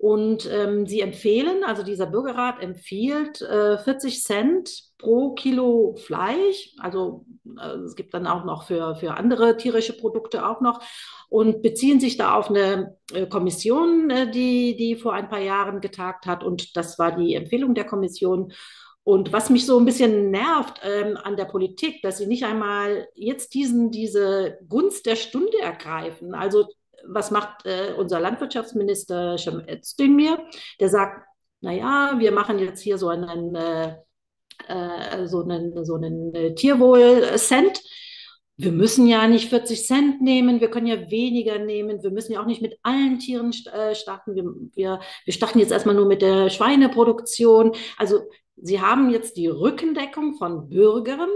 [0.00, 6.74] und ähm, sie empfehlen, also dieser Bürgerrat empfiehlt äh, 40 Cent pro Kilo Fleisch.
[6.78, 7.26] Also
[7.60, 10.82] äh, es gibt dann auch noch für, für andere tierische Produkte auch noch
[11.28, 15.82] und beziehen sich da auf eine äh, Kommission, äh, die, die vor ein paar Jahren
[15.82, 16.44] getagt hat.
[16.44, 18.54] Und das war die Empfehlung der Kommission.
[19.04, 23.06] Und was mich so ein bisschen nervt ähm, an der Politik, dass sie nicht einmal
[23.14, 26.34] jetzt diesen, diese Gunst der Stunde ergreifen.
[26.34, 26.68] Also
[27.06, 30.38] was macht äh, unser Landwirtschaftsminister Cem Özdemir?
[30.78, 31.26] Der sagt,
[31.60, 33.96] naja, wir machen jetzt hier so einen, äh,
[34.68, 37.82] äh, so einen, so einen äh, Tierwohl-Cent.
[38.56, 42.42] Wir müssen ja nicht 40 Cent nehmen, wir können ja weniger nehmen, wir müssen ja
[42.42, 44.34] auch nicht mit allen Tieren äh, starten.
[44.34, 47.72] Wir, wir, wir starten jetzt erstmal nur mit der Schweineproduktion.
[47.96, 48.20] Also
[48.62, 51.30] Sie haben jetzt die Rückendeckung von Bürgern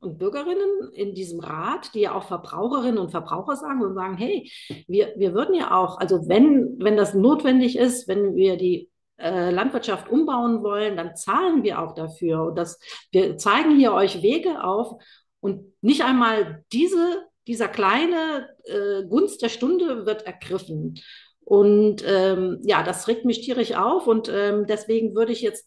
[0.00, 4.50] und Bürgerinnen in diesem Rat, die ja auch Verbraucherinnen und Verbraucher sagen und sagen, hey,
[4.86, 9.50] wir, wir würden ja auch, also wenn, wenn das notwendig ist, wenn wir die äh,
[9.50, 12.44] Landwirtschaft umbauen wollen, dann zahlen wir auch dafür.
[12.44, 12.78] Und das,
[13.10, 15.02] wir zeigen hier euch Wege auf
[15.40, 21.00] und nicht einmal diese, dieser kleine äh, Gunst der Stunde wird ergriffen.
[21.40, 25.66] Und ähm, ja, das regt mich tierisch auf und ähm, deswegen würde ich jetzt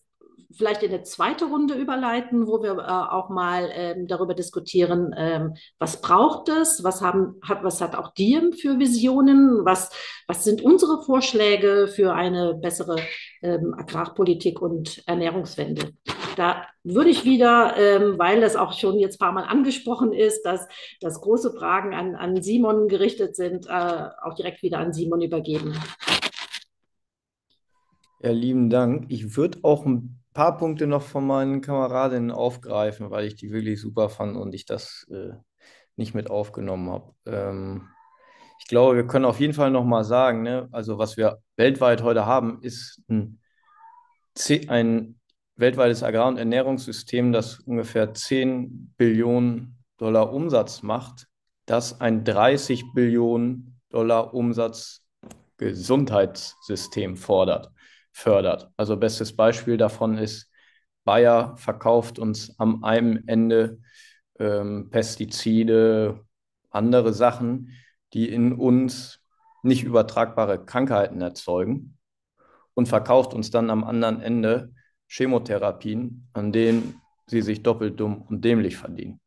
[0.54, 5.56] vielleicht in eine zweite Runde überleiten, wo wir äh, auch mal ähm, darüber diskutieren, ähm,
[5.80, 9.92] was braucht es, was, haben, hat, was hat auch Diem für Visionen, was,
[10.28, 12.98] was sind unsere Vorschläge für eine bessere
[13.42, 15.94] ähm, Agrarpolitik und Ernährungswende.
[16.36, 20.44] Da würde ich wieder, ähm, weil das auch schon jetzt ein paar Mal angesprochen ist,
[20.44, 20.68] dass,
[21.00, 25.76] dass große Fragen an, an Simon gerichtet sind, äh, auch direkt wieder an Simon übergeben.
[28.24, 29.06] Ja, lieben Dank.
[29.10, 33.82] Ich würde auch ein paar Punkte noch von meinen Kameradinnen aufgreifen, weil ich die wirklich
[33.82, 35.34] super fand und ich das äh,
[35.96, 37.14] nicht mit aufgenommen habe.
[37.26, 37.88] Ähm,
[38.60, 42.04] ich glaube, wir können auf jeden Fall noch mal sagen, ne, also was wir weltweit
[42.04, 43.40] heute haben, ist ein,
[44.68, 45.20] ein
[45.56, 51.28] weltweites Agrar- und Ernährungssystem, das ungefähr 10 Billionen Dollar Umsatz macht,
[51.66, 55.06] das ein 30 Billionen Dollar Umsatz
[55.58, 57.72] Gesundheitssystem fordert
[58.12, 58.70] fördert.
[58.78, 60.50] Also bestes Beispiel davon ist,
[61.04, 63.80] Bayer verkauft uns am einen Ende
[64.40, 66.20] ähm, Pestizide,
[66.70, 67.72] andere Sachen,
[68.14, 69.20] die in uns
[69.64, 71.98] nicht übertragbare Krankheiten erzeugen
[72.74, 74.74] und verkauft uns dann am anderen Ende
[75.08, 79.20] Chemotherapien, an denen sie sich doppelt dumm und dämlich verdienen.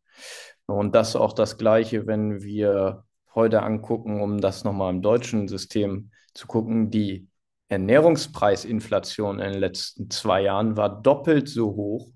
[0.67, 5.49] Und das ist auch das Gleiche, wenn wir heute angucken, um das nochmal im deutschen
[5.49, 7.29] System zu gucken, die
[7.69, 12.11] Ernährungspreisinflation in den letzten zwei Jahren war doppelt so hoch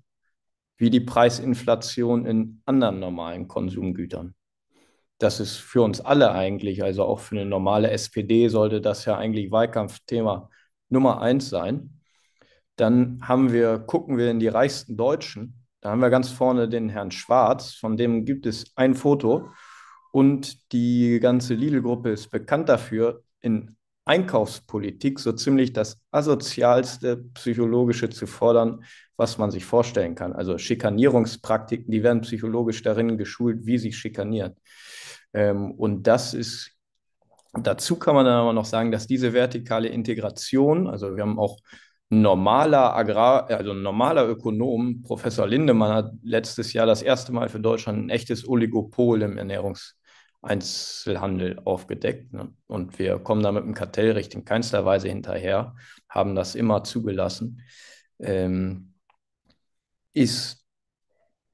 [0.77, 4.35] wie die Preisinflation in anderen normalen Konsumgütern.
[5.17, 9.17] Das ist für uns alle eigentlich, also auch für eine normale SPD sollte das ja
[9.17, 10.49] eigentlich Wahlkampfthema
[10.87, 11.99] Nummer eins sein.
[12.77, 15.65] Dann haben wir, gucken wir in die reichsten Deutschen.
[15.81, 19.49] Da haben wir ganz vorne den Herrn Schwarz, von dem gibt es ein Foto.
[20.13, 23.75] Und die ganze Lidl-Gruppe ist bekannt dafür, in
[24.09, 28.83] Einkaufspolitik so ziemlich das asozialste psychologische zu fordern,
[29.17, 30.33] was man sich vorstellen kann.
[30.33, 34.57] Also Schikanierungspraktiken, die werden psychologisch darin geschult, wie sich schikaniert.
[35.31, 36.71] Ähm, und das ist,
[37.53, 41.59] dazu kann man dann aber noch sagen, dass diese vertikale Integration, also wir haben auch
[42.09, 48.05] normaler Agrar, also normaler Ökonom, Professor Lindemann, hat letztes Jahr das erste Mal für Deutschland
[48.05, 49.37] ein echtes Oligopol im
[50.41, 52.33] Ernährungseinzelhandel aufgedeckt.
[52.33, 52.53] Ne?
[52.67, 55.75] Und wir kommen da mit dem Kartellrecht in keinster Weise hinterher,
[56.07, 57.61] haben das immer zugelassen.
[58.19, 58.93] Ähm,
[60.13, 60.65] ist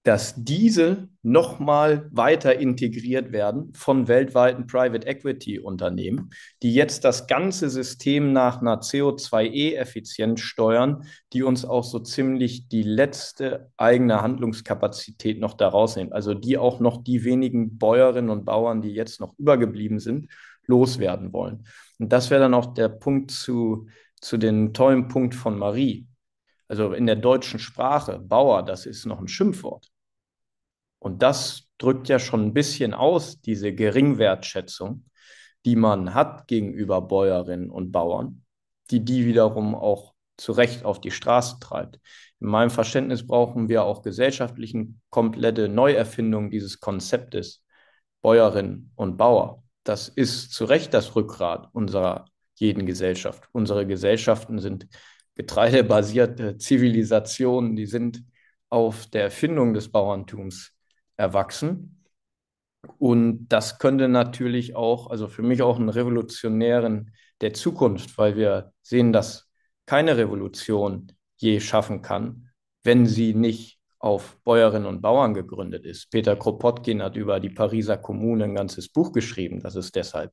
[0.06, 6.30] dass diese nochmal weiter integriert werden von weltweiten Private Equity Unternehmen,
[6.62, 12.84] die jetzt das ganze System nach einer CO2e-Effizienz steuern, die uns auch so ziemlich die
[12.84, 16.14] letzte eigene Handlungskapazität noch daraus nehmen.
[16.14, 20.28] Also die auch noch die wenigen Bäuerinnen und Bauern, die jetzt noch übergeblieben sind,
[20.68, 21.66] loswerden wollen.
[21.98, 23.88] Und das wäre dann auch der Punkt zu,
[24.22, 26.08] zu dem tollen Punkt von Marie.
[26.68, 29.90] Also in der deutschen Sprache, Bauer, das ist noch ein Schimpfwort.
[31.06, 35.06] Und das drückt ja schon ein bisschen aus, diese Geringwertschätzung,
[35.64, 38.44] die man hat gegenüber Bäuerinnen und Bauern,
[38.90, 42.00] die die wiederum auch zu Recht auf die Straße treibt.
[42.40, 47.64] In meinem Verständnis brauchen wir auch gesellschaftlichen komplette Neuerfindung dieses Konzeptes
[48.24, 49.64] Bäuerin und Bauer.
[49.84, 53.48] Das ist zu Recht das Rückgrat unserer jeden Gesellschaft.
[53.52, 54.88] Unsere Gesellschaften sind
[55.36, 58.24] getreidebasierte Zivilisationen, die sind
[58.72, 60.75] auf der Erfindung des Bauerntums
[61.18, 62.04] erwachsen.
[62.98, 68.72] Und das könnte natürlich auch, also für mich auch einen Revolutionären der Zukunft, weil wir
[68.82, 69.50] sehen, dass
[69.86, 72.50] keine Revolution je schaffen kann,
[72.84, 76.12] wenn sie nicht auf Bäuerinnen und Bauern gegründet ist.
[76.12, 80.32] Peter Kropotkin hat über die Pariser Kommune ein ganzes Buch geschrieben, dass es deshalb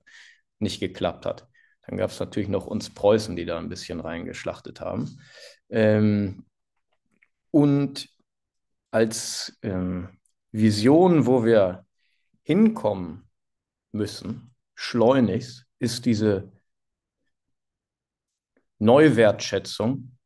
[0.58, 1.48] nicht geklappt hat.
[1.86, 5.18] Dann gab es natürlich noch uns Preußen, die da ein bisschen reingeschlachtet haben.
[5.70, 6.44] Ähm,
[7.50, 8.08] und
[8.90, 10.08] als ähm,
[10.52, 11.86] Vision, wo wir
[12.42, 13.28] hinkommen
[13.92, 16.52] müssen, schleunigst, ist diese
[18.78, 20.16] Neuwertschätzung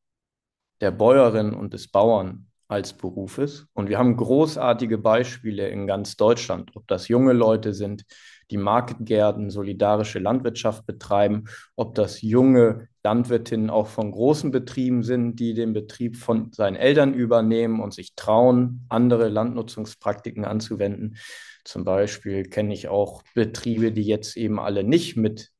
[0.80, 3.66] der Bäuerin und des Bauern als Berufes.
[3.72, 8.04] Und wir haben großartige Beispiele in ganz Deutschland, ob das junge Leute sind,
[8.50, 15.54] die Marketgärten, solidarische Landwirtschaft betreiben, ob das junge Landwirtinnen auch von großen Betrieben sind, die
[15.54, 21.16] den Betrieb von seinen Eltern übernehmen und sich trauen, andere Landnutzungspraktiken anzuwenden.
[21.64, 25.50] Zum Beispiel kenne ich auch Betriebe, die jetzt eben alle nicht mit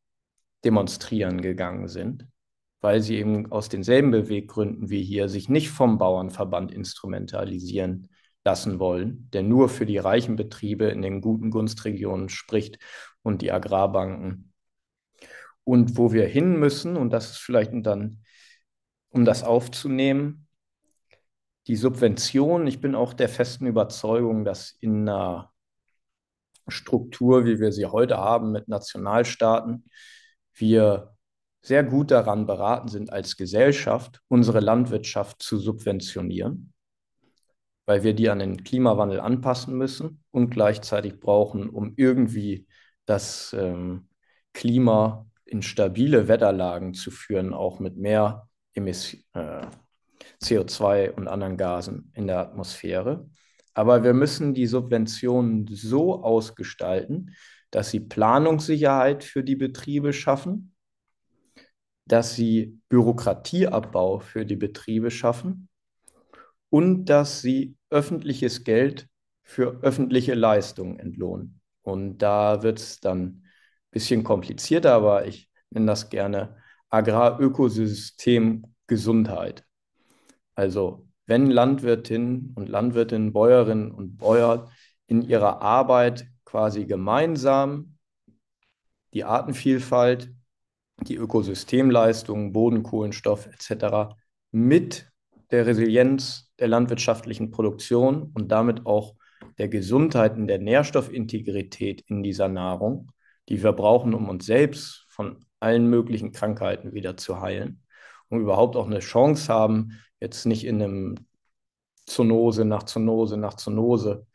[0.65, 2.27] demonstrieren gegangen sind,
[2.81, 8.09] weil sie eben aus denselben Beweggründen wie hier sich nicht vom Bauernverband instrumentalisieren
[8.47, 12.79] lassen wollen, der nur für die reichen Betriebe in den guten Gunstregionen spricht
[13.23, 14.55] und die Agrarbanken.
[15.65, 18.23] Und wo wir hin müssen, und das ist vielleicht dann,
[19.11, 20.47] um das aufzunehmen,
[21.67, 25.53] die Subvention, ich bin auch der festen Überzeugung, dass in einer
[26.69, 29.91] Struktur, wie wir sie heute haben mit Nationalstaaten,
[30.55, 31.17] wir
[31.63, 36.73] sehr gut daran beraten sind, als Gesellschaft unsere Landwirtschaft zu subventionieren
[37.87, 42.67] weil wir die an den Klimawandel anpassen müssen und gleichzeitig brauchen, um irgendwie
[43.07, 44.09] das ähm,
[44.53, 49.67] Klima in stabile Wetterlagen zu führen, auch mit mehr Emission, äh,
[50.43, 53.29] CO2 und anderen Gasen in der Atmosphäre.
[53.75, 57.35] Aber wir müssen die Subventionen so ausgestalten,
[57.71, 60.75] dass sie Planungssicherheit für die Betriebe schaffen,
[62.07, 65.69] dass sie Bürokratieabbau für die Betriebe schaffen
[66.71, 69.09] und dass sie öffentliches Geld
[69.43, 71.61] für öffentliche Leistungen entlohnen.
[71.83, 73.43] Und da wird es dann ein
[73.91, 76.57] bisschen komplizierter, aber ich nenne das gerne
[76.91, 79.65] Agrarökosystem Gesundheit.
[80.55, 84.71] Also wenn Landwirtinnen und Landwirtinnen, Bäuerinnen und Bäuer
[85.07, 87.99] in ihrer Arbeit quasi gemeinsam
[89.13, 90.33] die Artenvielfalt,
[91.03, 94.15] die Ökosystemleistungen, Boden, Kohlenstoff etc.
[94.51, 95.11] mit
[95.51, 99.15] der Resilienz der landwirtschaftlichen Produktion und damit auch
[99.59, 103.13] der Gesundheit und der Nährstoffintegrität in dieser Nahrung,
[103.49, 107.83] die wir brauchen, um uns selbst von allen möglichen Krankheiten wieder zu heilen,
[108.29, 111.15] um überhaupt auch eine Chance haben, jetzt nicht in einem
[112.07, 114.27] Zoonose nach Zoonose nach Zoonose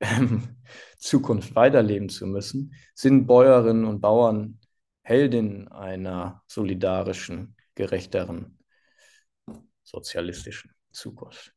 [0.00, 0.56] ähm,
[0.98, 4.58] Zukunft weiterleben zu müssen, sind Bäuerinnen und Bauern
[5.02, 8.57] Heldinnen einer solidarischen, gerechteren
[9.88, 11.52] sozialistischen Zukunft.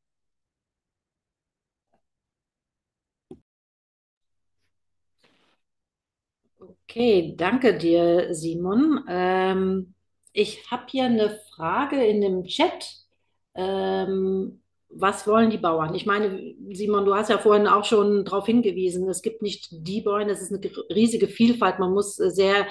[6.59, 9.03] Okay, danke dir, Simon.
[9.07, 9.93] Ähm,
[10.33, 12.95] ich habe hier eine Frage in dem Chat.
[13.55, 15.95] Ähm, was wollen die Bauern?
[15.95, 20.01] Ich meine, Simon, du hast ja vorhin auch schon darauf hingewiesen, es gibt nicht die
[20.01, 20.61] Bäume, es ist eine
[20.93, 22.67] riesige Vielfalt, man muss äh, sehr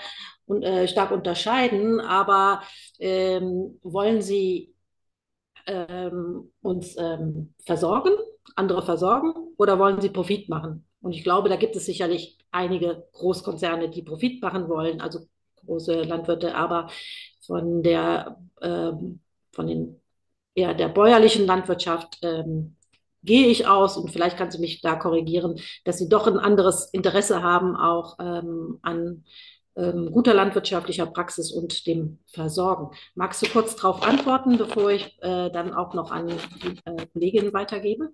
[0.48, 2.62] äh, stark unterscheiden, aber
[2.98, 4.74] ähm, wollen sie
[5.66, 8.12] ähm, uns ähm, versorgen,
[8.56, 10.86] andere versorgen oder wollen sie Profit machen?
[11.00, 15.20] Und ich glaube, da gibt es sicherlich einige Großkonzerne, die Profit machen wollen, also
[15.64, 16.88] große Landwirte, aber
[17.46, 19.20] von der, ähm,
[19.52, 20.00] von den,
[20.54, 22.76] ja, der bäuerlichen Landwirtschaft ähm,
[23.22, 26.86] gehe ich aus und vielleicht kannst du mich da korrigieren, dass sie doch ein anderes
[26.92, 29.24] Interesse haben, auch ähm, an
[29.76, 32.90] ähm, guter landwirtschaftlicher Praxis und dem Versorgen.
[33.14, 37.52] Magst du kurz darauf antworten, bevor ich äh, dann auch noch an die äh, Kollegin
[37.52, 38.10] weitergebe?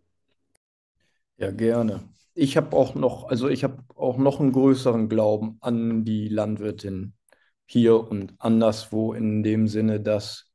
[1.39, 2.01] Ja, gerne.
[2.35, 7.15] Ich habe auch noch, also ich habe auch noch einen größeren Glauben an die Landwirtin
[7.67, 10.51] hier und anderswo in dem Sinne, dass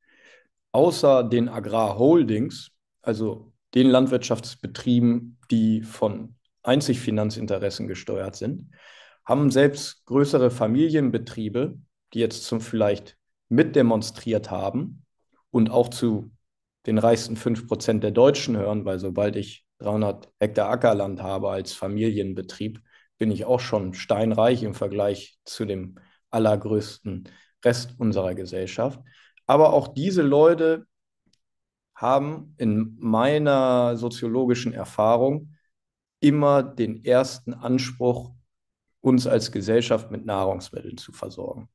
[0.72, 2.72] außer den Agrarholdings,
[3.02, 8.72] also den Landwirtschaftsbetrieben, die von einzig Finanzinteressen gesteuert sind,
[9.26, 11.78] haben selbst größere Familienbetriebe,
[12.13, 13.17] die jetzt zum vielleicht
[13.49, 15.05] mitdemonstriert haben
[15.51, 16.32] und auch zu
[16.86, 22.82] den reichsten 5% der Deutschen hören, weil sobald ich 300 Hektar Ackerland habe als Familienbetrieb,
[23.17, 25.99] bin ich auch schon steinreich im Vergleich zu dem
[26.32, 27.30] allergrößten
[27.63, 28.99] Rest unserer Gesellschaft.
[29.45, 30.86] Aber auch diese Leute
[31.93, 35.53] haben in meiner soziologischen Erfahrung
[36.19, 38.34] immer den ersten Anspruch,
[39.02, 41.70] uns als Gesellschaft mit Nahrungsmitteln zu versorgen.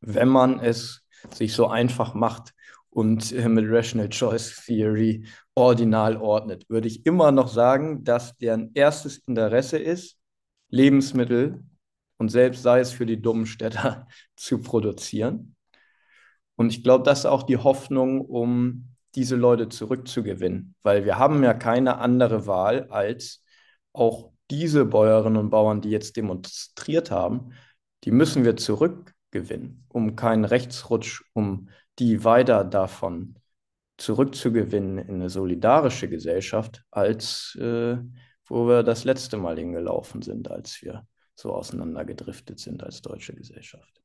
[0.00, 2.52] Wenn man es sich so einfach macht
[2.90, 8.72] und äh, mit Rational Choice Theory ordinal ordnet, würde ich immer noch sagen, dass deren
[8.74, 10.18] erstes Interesse ist,
[10.68, 11.64] Lebensmittel
[12.18, 14.06] und selbst sei es für die dummen Städter
[14.36, 15.56] zu produzieren.
[16.56, 21.42] Und ich glaube, das ist auch die Hoffnung, um diese Leute zurückzugewinnen, weil wir haben
[21.42, 23.42] ja keine andere Wahl, als
[23.92, 27.52] auch diese Bäuerinnen und Bauern, die jetzt demonstriert haben,
[28.04, 31.68] die müssen wir zurückgewinnen, um keinen Rechtsrutsch, um
[31.98, 33.36] die weiter davon
[33.96, 37.96] zurückzugewinnen in eine solidarische Gesellschaft, als äh,
[38.48, 44.00] wo wir das letzte Mal hingelaufen sind, als wir so auseinandergedriftet sind als deutsche Gesellschaft.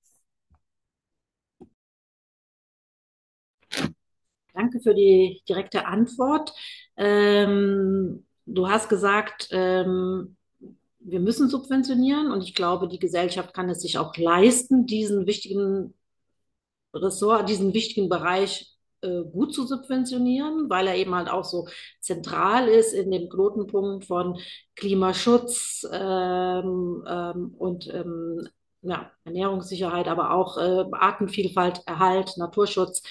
[4.53, 6.53] Danke für die direkte Antwort.
[6.97, 10.35] Ähm, du hast gesagt, ähm,
[10.99, 15.93] wir müssen subventionieren und ich glaube, die Gesellschaft kann es sich auch leisten, diesen wichtigen
[16.93, 18.71] Ressort, diesen wichtigen Bereich
[19.01, 21.67] äh, gut zu subventionieren, weil er eben halt auch so
[21.99, 24.37] zentral ist in dem Knotenpunkt von
[24.75, 28.47] Klimaschutz ähm, ähm, und ähm,
[28.83, 33.03] ja, Ernährungssicherheit, aber auch äh, Artenvielfalt, Erhalt, Naturschutz.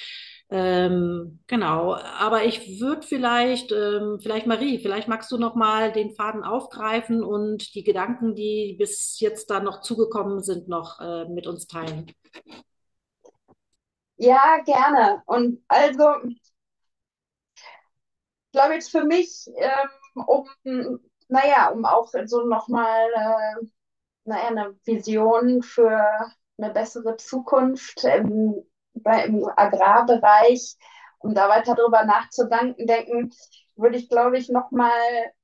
[0.53, 6.13] Ähm, genau, aber ich würde vielleicht, ähm, vielleicht Marie, vielleicht magst du noch mal den
[6.17, 11.47] Faden aufgreifen und die Gedanken, die bis jetzt da noch zugekommen sind, noch äh, mit
[11.47, 12.07] uns teilen.
[14.17, 15.23] Ja, gerne.
[15.27, 16.41] Und also, ich
[18.53, 20.49] glaube jetzt für mich, ähm, um,
[21.29, 23.67] naja, um auch so nochmal, äh,
[24.25, 26.07] naja, eine Vision für
[26.59, 28.63] eine bessere Zukunft ähm,
[29.05, 30.77] im Agrarbereich,
[31.19, 33.31] um da weiter drüber nachzudenken, denken,
[33.77, 34.91] würde ich, glaube ich, nochmal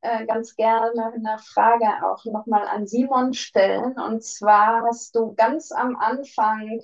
[0.03, 3.99] äh, ganz gerne eine Frage auch nochmal an Simon stellen.
[3.99, 6.81] Und zwar hast du ganz am Anfang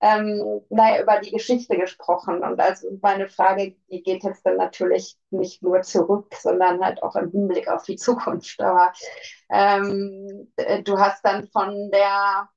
[0.00, 2.42] ähm, naja, über die Geschichte gesprochen.
[2.42, 7.16] Und also meine Frage, die geht jetzt dann natürlich nicht nur zurück, sondern halt auch
[7.16, 8.60] im Hinblick auf die Zukunft.
[8.60, 8.92] Aber
[9.50, 10.52] ähm,
[10.84, 12.48] du hast dann von der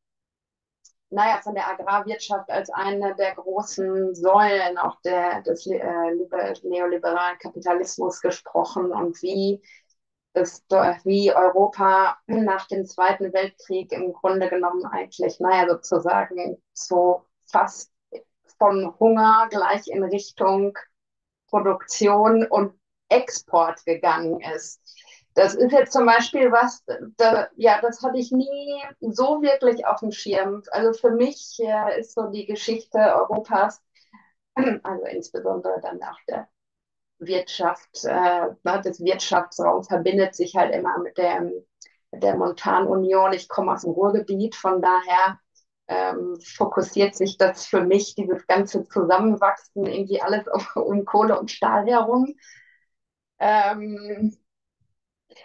[1.10, 5.80] naja, von der Agrarwirtschaft als eine der großen Säulen auch der, des äh,
[6.64, 9.62] neoliberalen Kapitalismus gesprochen und wie,
[10.34, 10.64] das,
[11.04, 17.92] wie Europa nach dem Zweiten Weltkrieg im Grunde genommen eigentlich, naja, sozusagen so fast
[18.60, 20.78] von Hunger gleich in Richtung
[21.48, 22.80] Produktion und
[23.10, 24.89] Export gegangen ist.
[25.40, 26.84] Das ist jetzt zum Beispiel was,
[27.16, 30.64] da, ja, das hatte ich nie so wirklich auf dem Schirm.
[30.72, 33.82] Also für mich ja, ist so die Geschichte Europas,
[34.84, 36.50] also insbesondere dann auch der
[37.20, 38.48] Wirtschaft, äh,
[38.84, 41.50] des Wirtschaftsraums verbindet sich halt immer mit der,
[42.12, 43.32] der Montanunion.
[43.32, 45.40] Ich komme aus dem Ruhrgebiet, von daher
[45.88, 51.86] ähm, fokussiert sich das für mich, dieses ganze Zusammenwachsen, irgendwie alles um Kohle und Stahl
[51.86, 52.36] herum.
[53.40, 54.36] Ähm,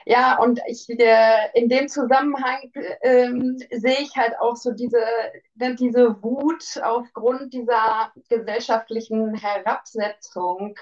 [0.07, 2.71] Ja, und ich, äh, in dem Zusammenhang
[3.03, 4.99] ähm, sehe ich halt auch so diese,
[5.55, 10.77] ne, diese Wut aufgrund dieser gesellschaftlichen Herabsetzung,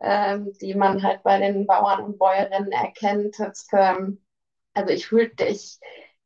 [0.00, 3.38] ähm, die man halt bei den Bauern und Bäuerinnen erkennt.
[3.38, 4.20] Das, ähm,
[4.74, 5.78] also ich fühlte, ich,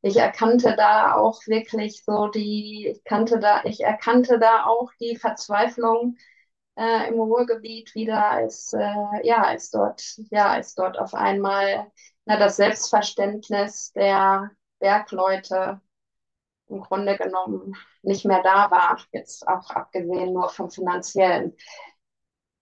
[0.03, 5.17] ich erkannte da auch wirklich so die, ich kannte da, ich erkannte da auch die
[5.17, 6.17] Verzweiflung
[6.77, 11.91] äh, im Ruhrgebiet wieder, als, äh, ja, als dort, ja, als dort auf einmal
[12.25, 15.81] na, das Selbstverständnis der Bergleute
[16.69, 21.57] im Grunde genommen nicht mehr da war, jetzt auch abgesehen nur vom finanziellen.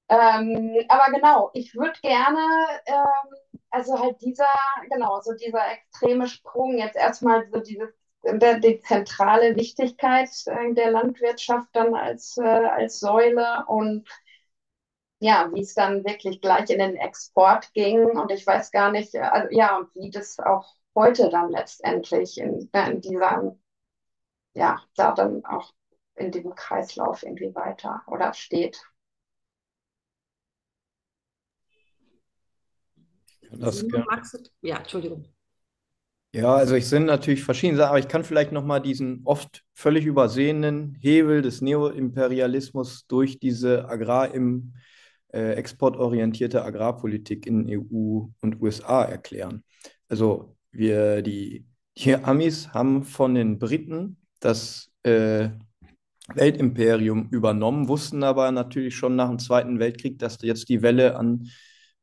[0.09, 2.41] Ähm, aber genau, ich würde gerne,
[2.87, 4.47] ähm, also halt dieser,
[4.91, 7.91] genau, so dieser extreme Sprung, jetzt erstmal so dieses,
[8.23, 14.09] die zentrale Wichtigkeit äh, der Landwirtschaft dann als, äh, als Säule und
[15.21, 19.15] ja, wie es dann wirklich gleich in den Export ging und ich weiß gar nicht,
[19.17, 23.57] also ja, und wie das auch heute dann letztendlich in, äh, in dieser,
[24.55, 25.73] ja, da dann auch
[26.17, 28.83] in diesem Kreislauf irgendwie weiter oder steht.
[33.53, 33.85] Das
[34.63, 35.27] ja, Entschuldigung.
[36.33, 40.05] Ja, also es sind natürlich verschiedene Sachen, aber ich kann vielleicht nochmal diesen oft völlig
[40.07, 44.75] übersehenen Hebel des Neoimperialismus durch diese Agrar im
[45.33, 49.65] äh, exportorientierte Agrarpolitik in EU und USA erklären.
[50.09, 51.67] Also wir, die,
[51.97, 55.49] die Amis haben von den Briten das äh,
[56.35, 61.49] Weltimperium übernommen, wussten aber natürlich schon nach dem Zweiten Weltkrieg, dass jetzt die Welle an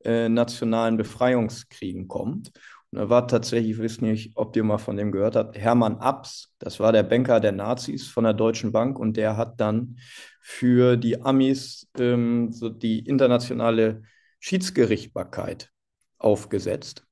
[0.03, 2.51] äh, nationalen Befreiungskriegen kommt.
[2.97, 6.51] Da war tatsächlich, ich weiß nicht, ob ihr mal von dem gehört habt, Hermann Abs,
[6.57, 9.99] das war der Banker der Nazis von der Deutschen Bank und der hat dann
[10.41, 14.01] für die Amis ähm, so die internationale
[14.39, 15.69] Schiedsgerichtbarkeit
[16.17, 17.05] aufgesetzt,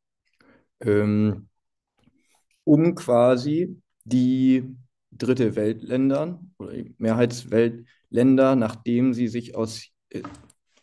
[0.79, 1.49] ähm,
[2.63, 4.63] um quasi die
[5.11, 10.23] dritte Weltländer oder Mehrheitsweltländer, nachdem sie sich aus äh,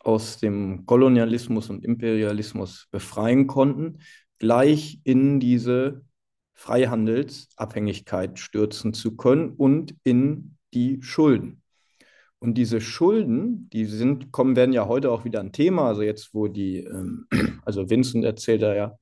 [0.04, 4.00] aus dem Kolonialismus und Imperialismus befreien konnten,
[4.42, 6.02] gleich in diese
[6.54, 11.62] Freihandelsabhängigkeit stürzen zu können und in die Schulden.
[12.40, 15.86] Und diese Schulden, die sind, kommen, werden ja heute auch wieder ein Thema.
[15.86, 17.28] Also jetzt, wo die, ähm,
[17.64, 18.98] also Vincent erzählt da ja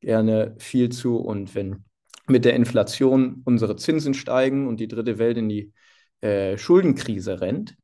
[0.00, 1.18] gerne viel zu.
[1.18, 1.84] Und wenn
[2.26, 5.70] mit der Inflation unsere Zinsen steigen und die dritte Welt in die
[6.22, 7.76] äh, Schuldenkrise rennt,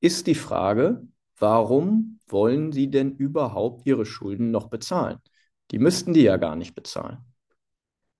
[0.00, 1.06] ist die Frage,
[1.38, 5.20] warum wollen sie denn überhaupt ihre Schulden noch bezahlen?
[5.72, 7.18] Die müssten die ja gar nicht bezahlen.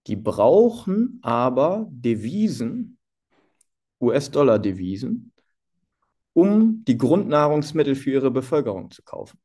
[0.06, 2.98] Die brauchen aber Devisen,
[4.00, 5.32] US-Dollar-Devisen,
[6.32, 9.38] um die Grundnahrungsmittel für ihre Bevölkerung zu kaufen.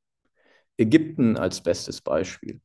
[0.78, 2.62] Ägypten als bestes Beispiel.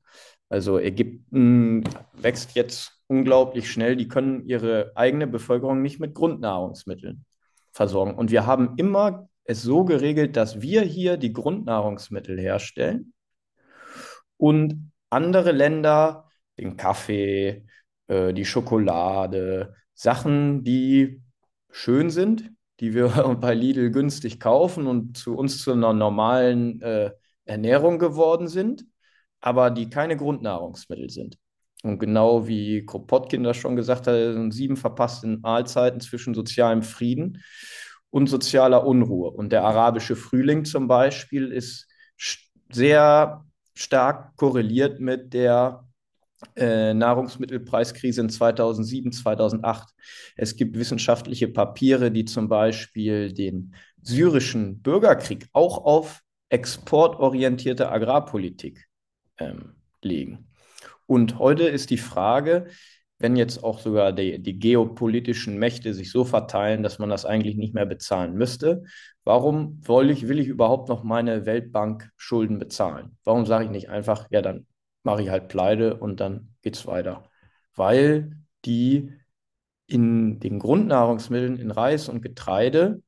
[0.48, 3.96] Also Ägypten wächst jetzt unglaublich schnell.
[3.96, 7.24] Die können ihre eigene Bevölkerung nicht mit Grundnahrungsmitteln
[7.72, 8.14] versorgen.
[8.14, 13.12] Und wir haben immer es so geregelt, dass wir hier die Grundnahrungsmittel herstellen
[14.36, 17.64] und andere Länder den Kaffee,
[18.08, 21.22] äh, die Schokolade, Sachen, die
[21.70, 22.50] schön sind,
[22.80, 23.08] die wir
[23.40, 27.12] bei Lidl günstig kaufen und zu uns zu einer normalen äh,
[27.44, 28.84] Ernährung geworden sind,
[29.40, 31.38] aber die keine Grundnahrungsmittel sind.
[31.82, 37.42] Und genau wie Kropotkin das schon gesagt hat, sind sieben verpasste Mahlzeiten zwischen sozialem Frieden
[38.10, 39.30] und sozialer Unruhe.
[39.30, 41.88] Und der arabische Frühling zum Beispiel ist
[42.70, 43.44] sehr
[43.74, 45.86] stark korreliert mit der
[46.56, 49.88] äh, Nahrungsmittelpreiskrise in 2007, 2008.
[50.36, 58.86] Es gibt wissenschaftliche Papiere, die zum Beispiel den syrischen Bürgerkrieg auch auf exportorientierte Agrarpolitik
[59.38, 60.50] ähm, legen.
[61.06, 62.66] Und heute ist die Frage,
[63.22, 67.56] wenn jetzt auch sogar die, die geopolitischen Mächte sich so verteilen, dass man das eigentlich
[67.56, 68.82] nicht mehr bezahlen müsste,
[69.24, 73.16] warum will ich, will ich überhaupt noch meine Weltbank-Schulden bezahlen?
[73.22, 74.66] Warum sage ich nicht einfach, ja, dann
[75.04, 77.30] mache ich halt Pleite und dann geht es weiter?
[77.76, 78.32] Weil
[78.64, 79.12] die
[79.86, 83.02] in den Grundnahrungsmitteln in Reis und Getreide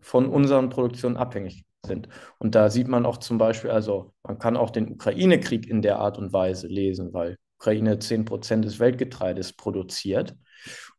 [0.00, 2.08] von unseren Produktionen abhängig sind.
[2.38, 5.98] Und da sieht man auch zum Beispiel, also man kann auch den Ukraine-Krieg in der
[5.98, 10.36] Art und Weise lesen, weil Ukraine 10% des Weltgetreides produziert.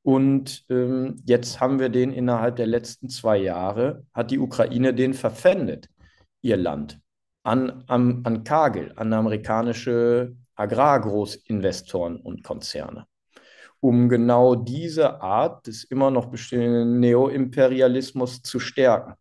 [0.01, 5.13] Und ähm, jetzt haben wir den innerhalb der letzten zwei Jahre, hat die Ukraine den
[5.13, 5.89] verpfändet,
[6.41, 6.99] ihr Land,
[7.43, 13.05] an, an, an Kagel, an amerikanische Agrargroßinvestoren und Konzerne,
[13.79, 19.13] um genau diese Art des immer noch bestehenden Neoimperialismus zu stärken.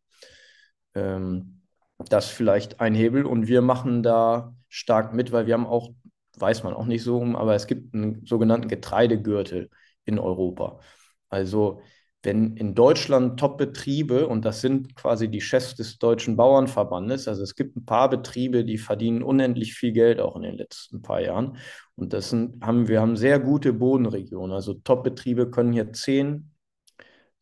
[0.95, 1.62] Ähm,
[1.99, 5.91] das vielleicht ein Hebel und wir machen da stark mit, weil wir haben auch
[6.37, 9.70] weiß man auch nicht so, aber es gibt einen sogenannten Getreidegürtel
[10.05, 10.80] in Europa.
[11.28, 11.80] Also
[12.22, 17.55] wenn in Deutschland Top-Betriebe, und das sind quasi die Chefs des Deutschen Bauernverbandes, also es
[17.55, 21.57] gibt ein paar Betriebe, die verdienen unendlich viel Geld auch in den letzten paar Jahren.
[21.95, 24.53] Und das sind, haben, wir haben sehr gute Bodenregionen.
[24.53, 26.51] Also Top-Betriebe können hier 10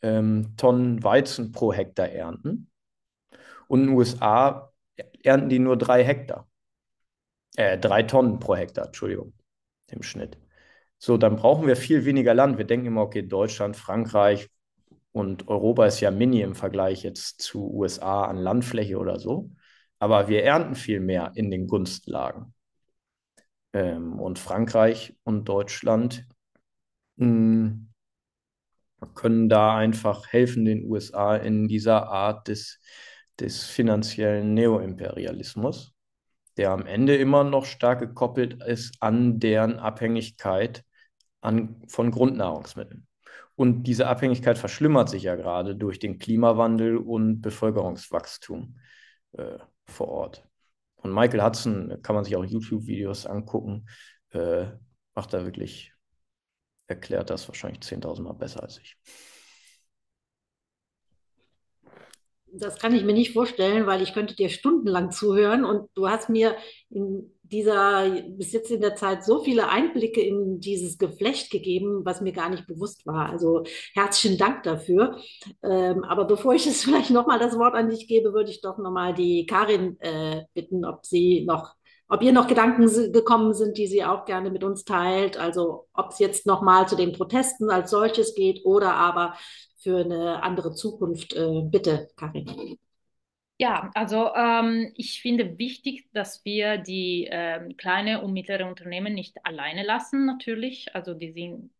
[0.03, 2.70] ähm, Tonnen Weizen pro Hektar ernten.
[3.68, 4.70] Und in den USA
[5.22, 6.47] ernten die nur drei Hektar.
[7.57, 9.32] Äh, drei Tonnen pro Hektar, Entschuldigung,
[9.90, 10.38] im Schnitt.
[10.98, 12.59] So, dann brauchen wir viel weniger Land.
[12.59, 14.48] Wir denken immer, okay, Deutschland, Frankreich
[15.12, 19.50] und Europa ist ja mini im Vergleich jetzt zu USA an Landfläche oder so.
[19.98, 22.55] Aber wir ernten viel mehr in den Gunstlagen.
[23.72, 26.26] Ähm, und Frankreich und Deutschland
[27.16, 27.94] mh, hm,
[29.14, 32.80] können da einfach helfen den USA in dieser Art des,
[33.38, 35.93] des finanziellen Neoimperialismus,
[36.57, 40.84] der am Ende immer noch stark gekoppelt ist an deren Abhängigkeit
[41.40, 43.07] an, von Grundnahrungsmitteln.
[43.57, 48.78] Und diese Abhängigkeit verschlimmert sich ja gerade durch den Klimawandel und Bevölkerungswachstum
[49.32, 50.48] äh, vor Ort.
[50.96, 53.86] Und Michael Hudson, kann man sich auch YouTube-Videos angucken,
[54.30, 54.66] äh,
[55.14, 55.92] macht da wirklich
[56.86, 58.96] erklärt das wahrscheinlich 10.000 Mal besser als ich.
[62.57, 66.28] Das kann ich mir nicht vorstellen, weil ich könnte dir stundenlang zuhören und du hast
[66.28, 66.55] mir
[66.88, 72.20] in dieser, bis jetzt in der Zeit so viele Einblicke in dieses Geflecht gegeben, was
[72.20, 73.28] mir gar nicht bewusst war.
[73.28, 75.18] Also herzlichen Dank dafür.
[75.62, 78.78] Ähm, aber bevor ich jetzt vielleicht nochmal das Wort an dich gebe, würde ich doch
[78.78, 81.74] nochmal die Karin äh, bitten, ob sie noch
[82.07, 85.38] ob ihr noch Gedanken gekommen sind, die sie auch gerne mit uns teilt.
[85.38, 89.34] Also ob es jetzt nochmal zu den Protesten als solches geht oder aber
[89.85, 91.35] für eine andere Zukunft.
[91.35, 92.78] Äh, bitte, Karin.
[93.57, 99.37] Ja, also ähm, ich finde wichtig, dass wir die ähm, kleine und mittlere Unternehmen nicht
[99.47, 100.93] alleine lassen, natürlich.
[100.95, 101.70] Also die sind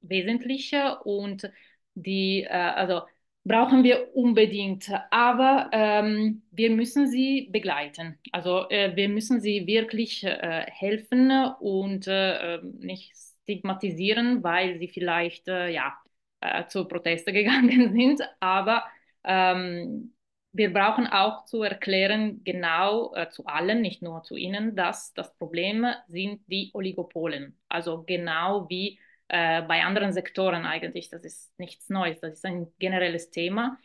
[0.00, 1.50] wesentlicher und
[1.94, 3.02] die, äh, also
[3.44, 8.18] brauchen wir unbedingt, aber ähm, wir müssen sie begleiten.
[8.32, 13.12] Also äh, wir müssen sie wirklich äh, helfen und äh, nicht
[13.42, 15.94] stigmatisieren, weil sie vielleicht äh, ja
[16.40, 18.20] äh, zu Proteste gegangen sind.
[18.40, 18.84] Aber
[19.24, 20.14] ähm,
[20.52, 25.34] wir brauchen auch zu erklären, genau äh, zu allen, nicht nur zu Ihnen, dass das
[25.36, 27.58] Problem sind die Oligopolen.
[27.68, 31.10] Also genau wie äh, bei anderen Sektoren eigentlich.
[31.10, 33.78] Das ist nichts Neues, das ist ein generelles Thema.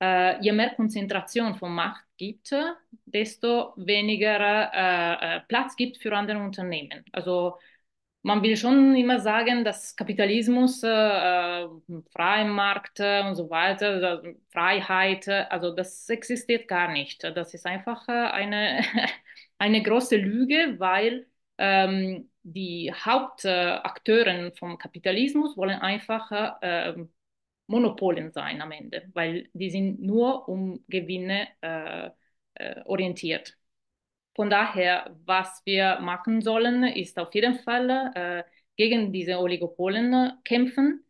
[0.00, 2.54] Äh, je mehr Konzentration von Macht gibt,
[3.06, 7.04] desto weniger äh, äh, Platz gibt für andere Unternehmen.
[7.12, 7.58] Also
[8.22, 11.68] man will schon immer sagen, dass Kapitalismus, äh, äh
[12.12, 17.24] freier Markt und so weiter, Freiheit, also das existiert gar nicht.
[17.24, 18.82] Das ist einfach eine,
[19.58, 21.26] eine große Lüge, weil
[21.58, 26.94] ähm, die Hauptakteure vom Kapitalismus wollen einfach äh,
[27.66, 32.10] Monopolen sein am Ende, weil die sind nur um Gewinne äh,
[32.54, 33.56] äh, orientiert.
[34.34, 38.44] Von daher, was wir machen sollen, ist auf jeden Fall äh,
[38.76, 41.04] gegen diese Oligopolen kämpfen.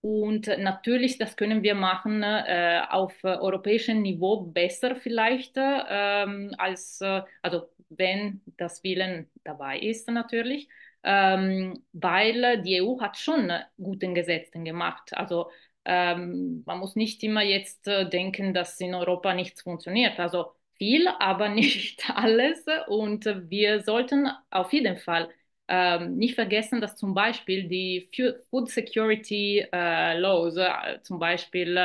[0.00, 7.22] Und natürlich, das können wir machen äh, auf europäischem Niveau besser vielleicht ähm, als, äh,
[7.40, 10.68] also wenn das Willen dabei ist natürlich,
[11.04, 15.10] ähm, weil die EU hat schon guten Gesetzen gemacht.
[15.14, 15.50] Also
[15.84, 20.18] ähm, man muss nicht immer jetzt äh, denken, dass in Europa nichts funktioniert.
[20.18, 22.64] Also viel, aber nicht alles.
[22.88, 25.30] Und wir sollten auf jeden Fall
[25.68, 28.10] ähm, nicht vergessen, dass zum Beispiel die
[28.50, 31.76] Food Security äh, Laws, äh, zum Beispiel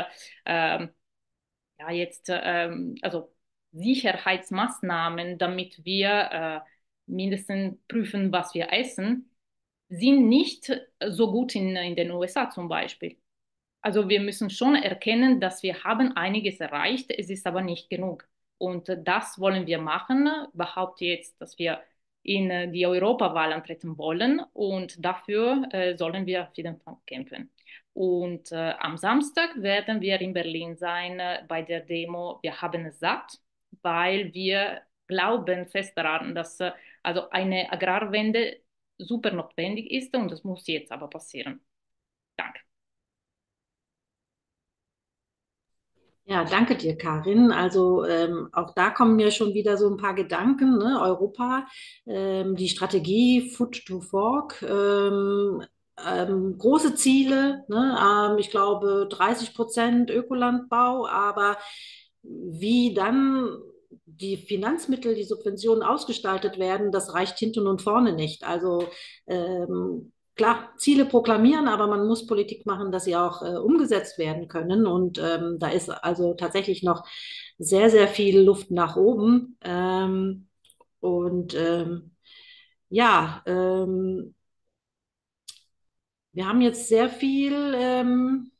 [0.45, 0.87] äh,
[1.79, 3.33] ja jetzt, ähm, also
[3.71, 6.69] Sicherheitsmaßnahmen, damit wir äh,
[7.05, 9.29] mindestens prüfen, was wir essen,
[9.89, 10.71] sind nicht
[11.09, 13.17] so gut in, in den USA zum Beispiel.
[13.81, 18.27] Also wir müssen schon erkennen, dass wir haben einiges erreicht, es ist aber nicht genug.
[18.57, 20.29] Und das wollen wir machen.
[20.53, 21.81] Behaupte jetzt, dass wir
[22.23, 27.51] in die Europawahl antreten wollen und dafür äh, sollen wir auf jeden Fall kämpfen.
[27.93, 32.85] Und äh, am Samstag werden wir in Berlin sein äh, bei der Demo Wir haben
[32.85, 33.39] es satt
[33.81, 36.71] weil wir glauben fest daran, dass äh,
[37.03, 38.61] also eine Agrarwende
[38.97, 41.61] super notwendig ist und das muss jetzt aber passieren.
[42.37, 42.66] Danke.
[46.29, 47.53] Ja, danke dir, Karin.
[47.53, 50.77] Also ähm, auch da kommen mir schon wieder so ein paar Gedanken.
[50.77, 50.99] Ne?
[51.01, 51.65] Europa,
[52.05, 55.63] ähm, die Strategie Food to Fork, ähm,
[56.05, 57.63] ähm große Ziele.
[57.69, 57.97] Ne?
[57.97, 61.57] Ähm, ich glaube 30 Prozent Ökolandbau, aber
[62.23, 63.49] wie dann
[64.05, 68.43] die Finanzmittel, die Subventionen ausgestaltet werden, das reicht hinten und vorne nicht.
[68.45, 68.83] Also
[69.27, 74.47] ähm, klar, Ziele proklamieren, aber man muss Politik machen, dass sie auch äh, umgesetzt werden
[74.47, 74.85] können.
[74.87, 77.05] Und ähm, da ist also tatsächlich noch
[77.57, 79.57] sehr, sehr viel Luft nach oben.
[79.61, 80.47] Ähm,
[80.99, 82.15] und ähm,
[82.89, 84.35] ja, ähm,
[86.33, 88.51] wir haben jetzt sehr viel ähm,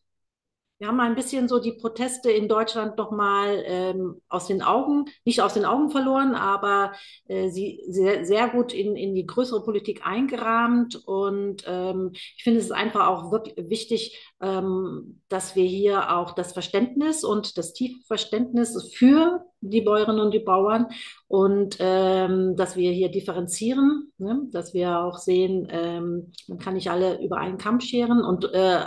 [0.80, 5.06] wir haben ein bisschen so die Proteste in Deutschland noch mal ähm, aus den Augen,
[5.26, 6.94] nicht aus den Augen verloren, aber
[7.28, 10.96] äh, sie sehr, sehr gut in, in die größere Politik eingerahmt.
[11.08, 16.54] Und ähm, ich finde, es ist einfach auch wirklich wichtig, dass wir hier auch das
[16.54, 20.88] Verständnis und das tiefe Verständnis für die Bäuerinnen und die Bauern
[21.28, 24.44] und ähm, dass wir hier differenzieren, ne?
[24.52, 28.86] dass wir auch sehen, ähm, man kann nicht alle über einen Kamm scheren und äh,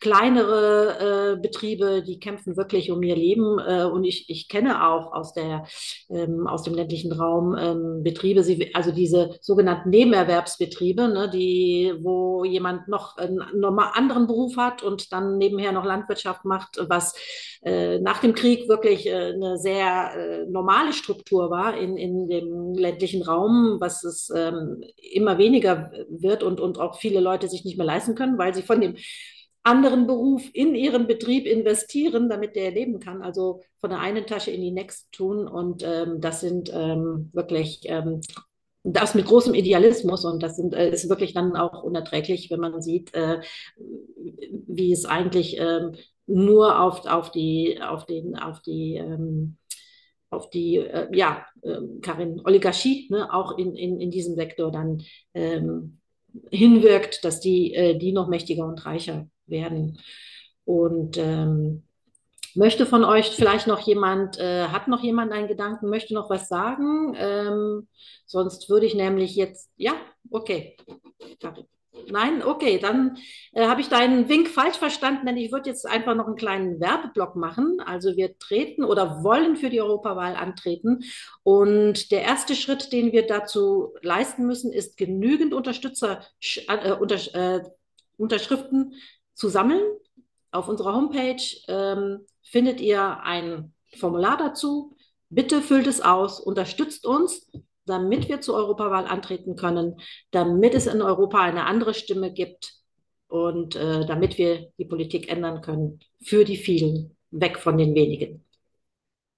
[0.00, 5.12] kleinere äh, Betriebe, die kämpfen wirklich um ihr Leben äh, und ich, ich kenne auch
[5.12, 5.66] aus, der,
[6.08, 8.44] ähm, aus dem ländlichen Raum ähm, Betriebe,
[8.74, 15.12] also diese sogenannten Nebenerwerbsbetriebe, ne, die, wo jemand noch einen normal anderen Beruf hat und
[15.12, 17.14] dann nebenher noch Landwirtschaft macht, was
[17.62, 22.74] äh, nach dem Krieg wirklich äh, eine sehr äh, normale Struktur war in, in dem
[22.74, 24.82] ländlichen Raum, was es ähm,
[25.12, 28.62] immer weniger wird und, und auch viele Leute sich nicht mehr leisten können, weil sie
[28.62, 28.96] von dem
[29.64, 33.22] anderen Beruf in ihren Betrieb investieren, damit der leben kann.
[33.22, 35.48] Also von der einen Tasche in die nächste tun.
[35.48, 38.20] Und ähm, das sind ähm, wirklich ähm,
[38.84, 42.82] das mit großem Idealismus und das sind, äh, ist wirklich dann auch unerträglich, wenn man
[42.82, 43.40] sieht, äh,
[43.76, 45.90] wie es eigentlich äh,
[46.26, 49.56] nur auf, auf die, auf den, auf die, ähm,
[50.30, 55.02] auf die, äh, ja, ähm, Karin, Oligarchie, ne, auch in, in, in diesem Sektor dann
[55.32, 56.00] ähm,
[56.50, 59.98] hinwirkt, dass die, äh, die noch mächtiger und reicher werden.
[60.64, 61.84] Und ähm,
[62.54, 66.48] möchte von euch vielleicht noch jemand, äh, hat noch jemand einen Gedanken, möchte noch was
[66.48, 67.14] sagen?
[67.16, 67.88] Ähm,
[68.26, 69.92] sonst würde ich nämlich jetzt, ja,
[70.30, 70.76] okay.
[72.10, 73.16] Nein, okay, dann
[73.52, 76.80] äh, habe ich deinen Wink falsch verstanden, denn ich würde jetzt einfach noch einen kleinen
[76.80, 77.80] Werbeblock machen.
[77.84, 81.04] Also wir treten oder wollen für die Europawahl antreten.
[81.42, 86.20] Und der erste Schritt, den wir dazu leisten müssen, ist genügend Unterstützer,
[86.66, 87.62] äh, unter, äh,
[88.16, 88.94] Unterschriften
[89.34, 89.82] zu sammeln.
[90.50, 94.96] Auf unserer Homepage ähm, findet ihr ein Formular dazu.
[95.28, 97.50] Bitte füllt es aus, unterstützt uns
[97.86, 100.00] damit wir zur Europawahl antreten können,
[100.30, 102.74] damit es in Europa eine andere Stimme gibt
[103.28, 108.44] und äh, damit wir die Politik ändern können für die vielen, weg von den wenigen.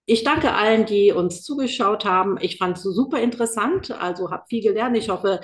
[0.08, 2.38] Ich danke allen, die uns zugeschaut haben.
[2.40, 4.96] Ich fand es super interessant, also habe viel gelernt.
[4.96, 5.40] Ich hoffe,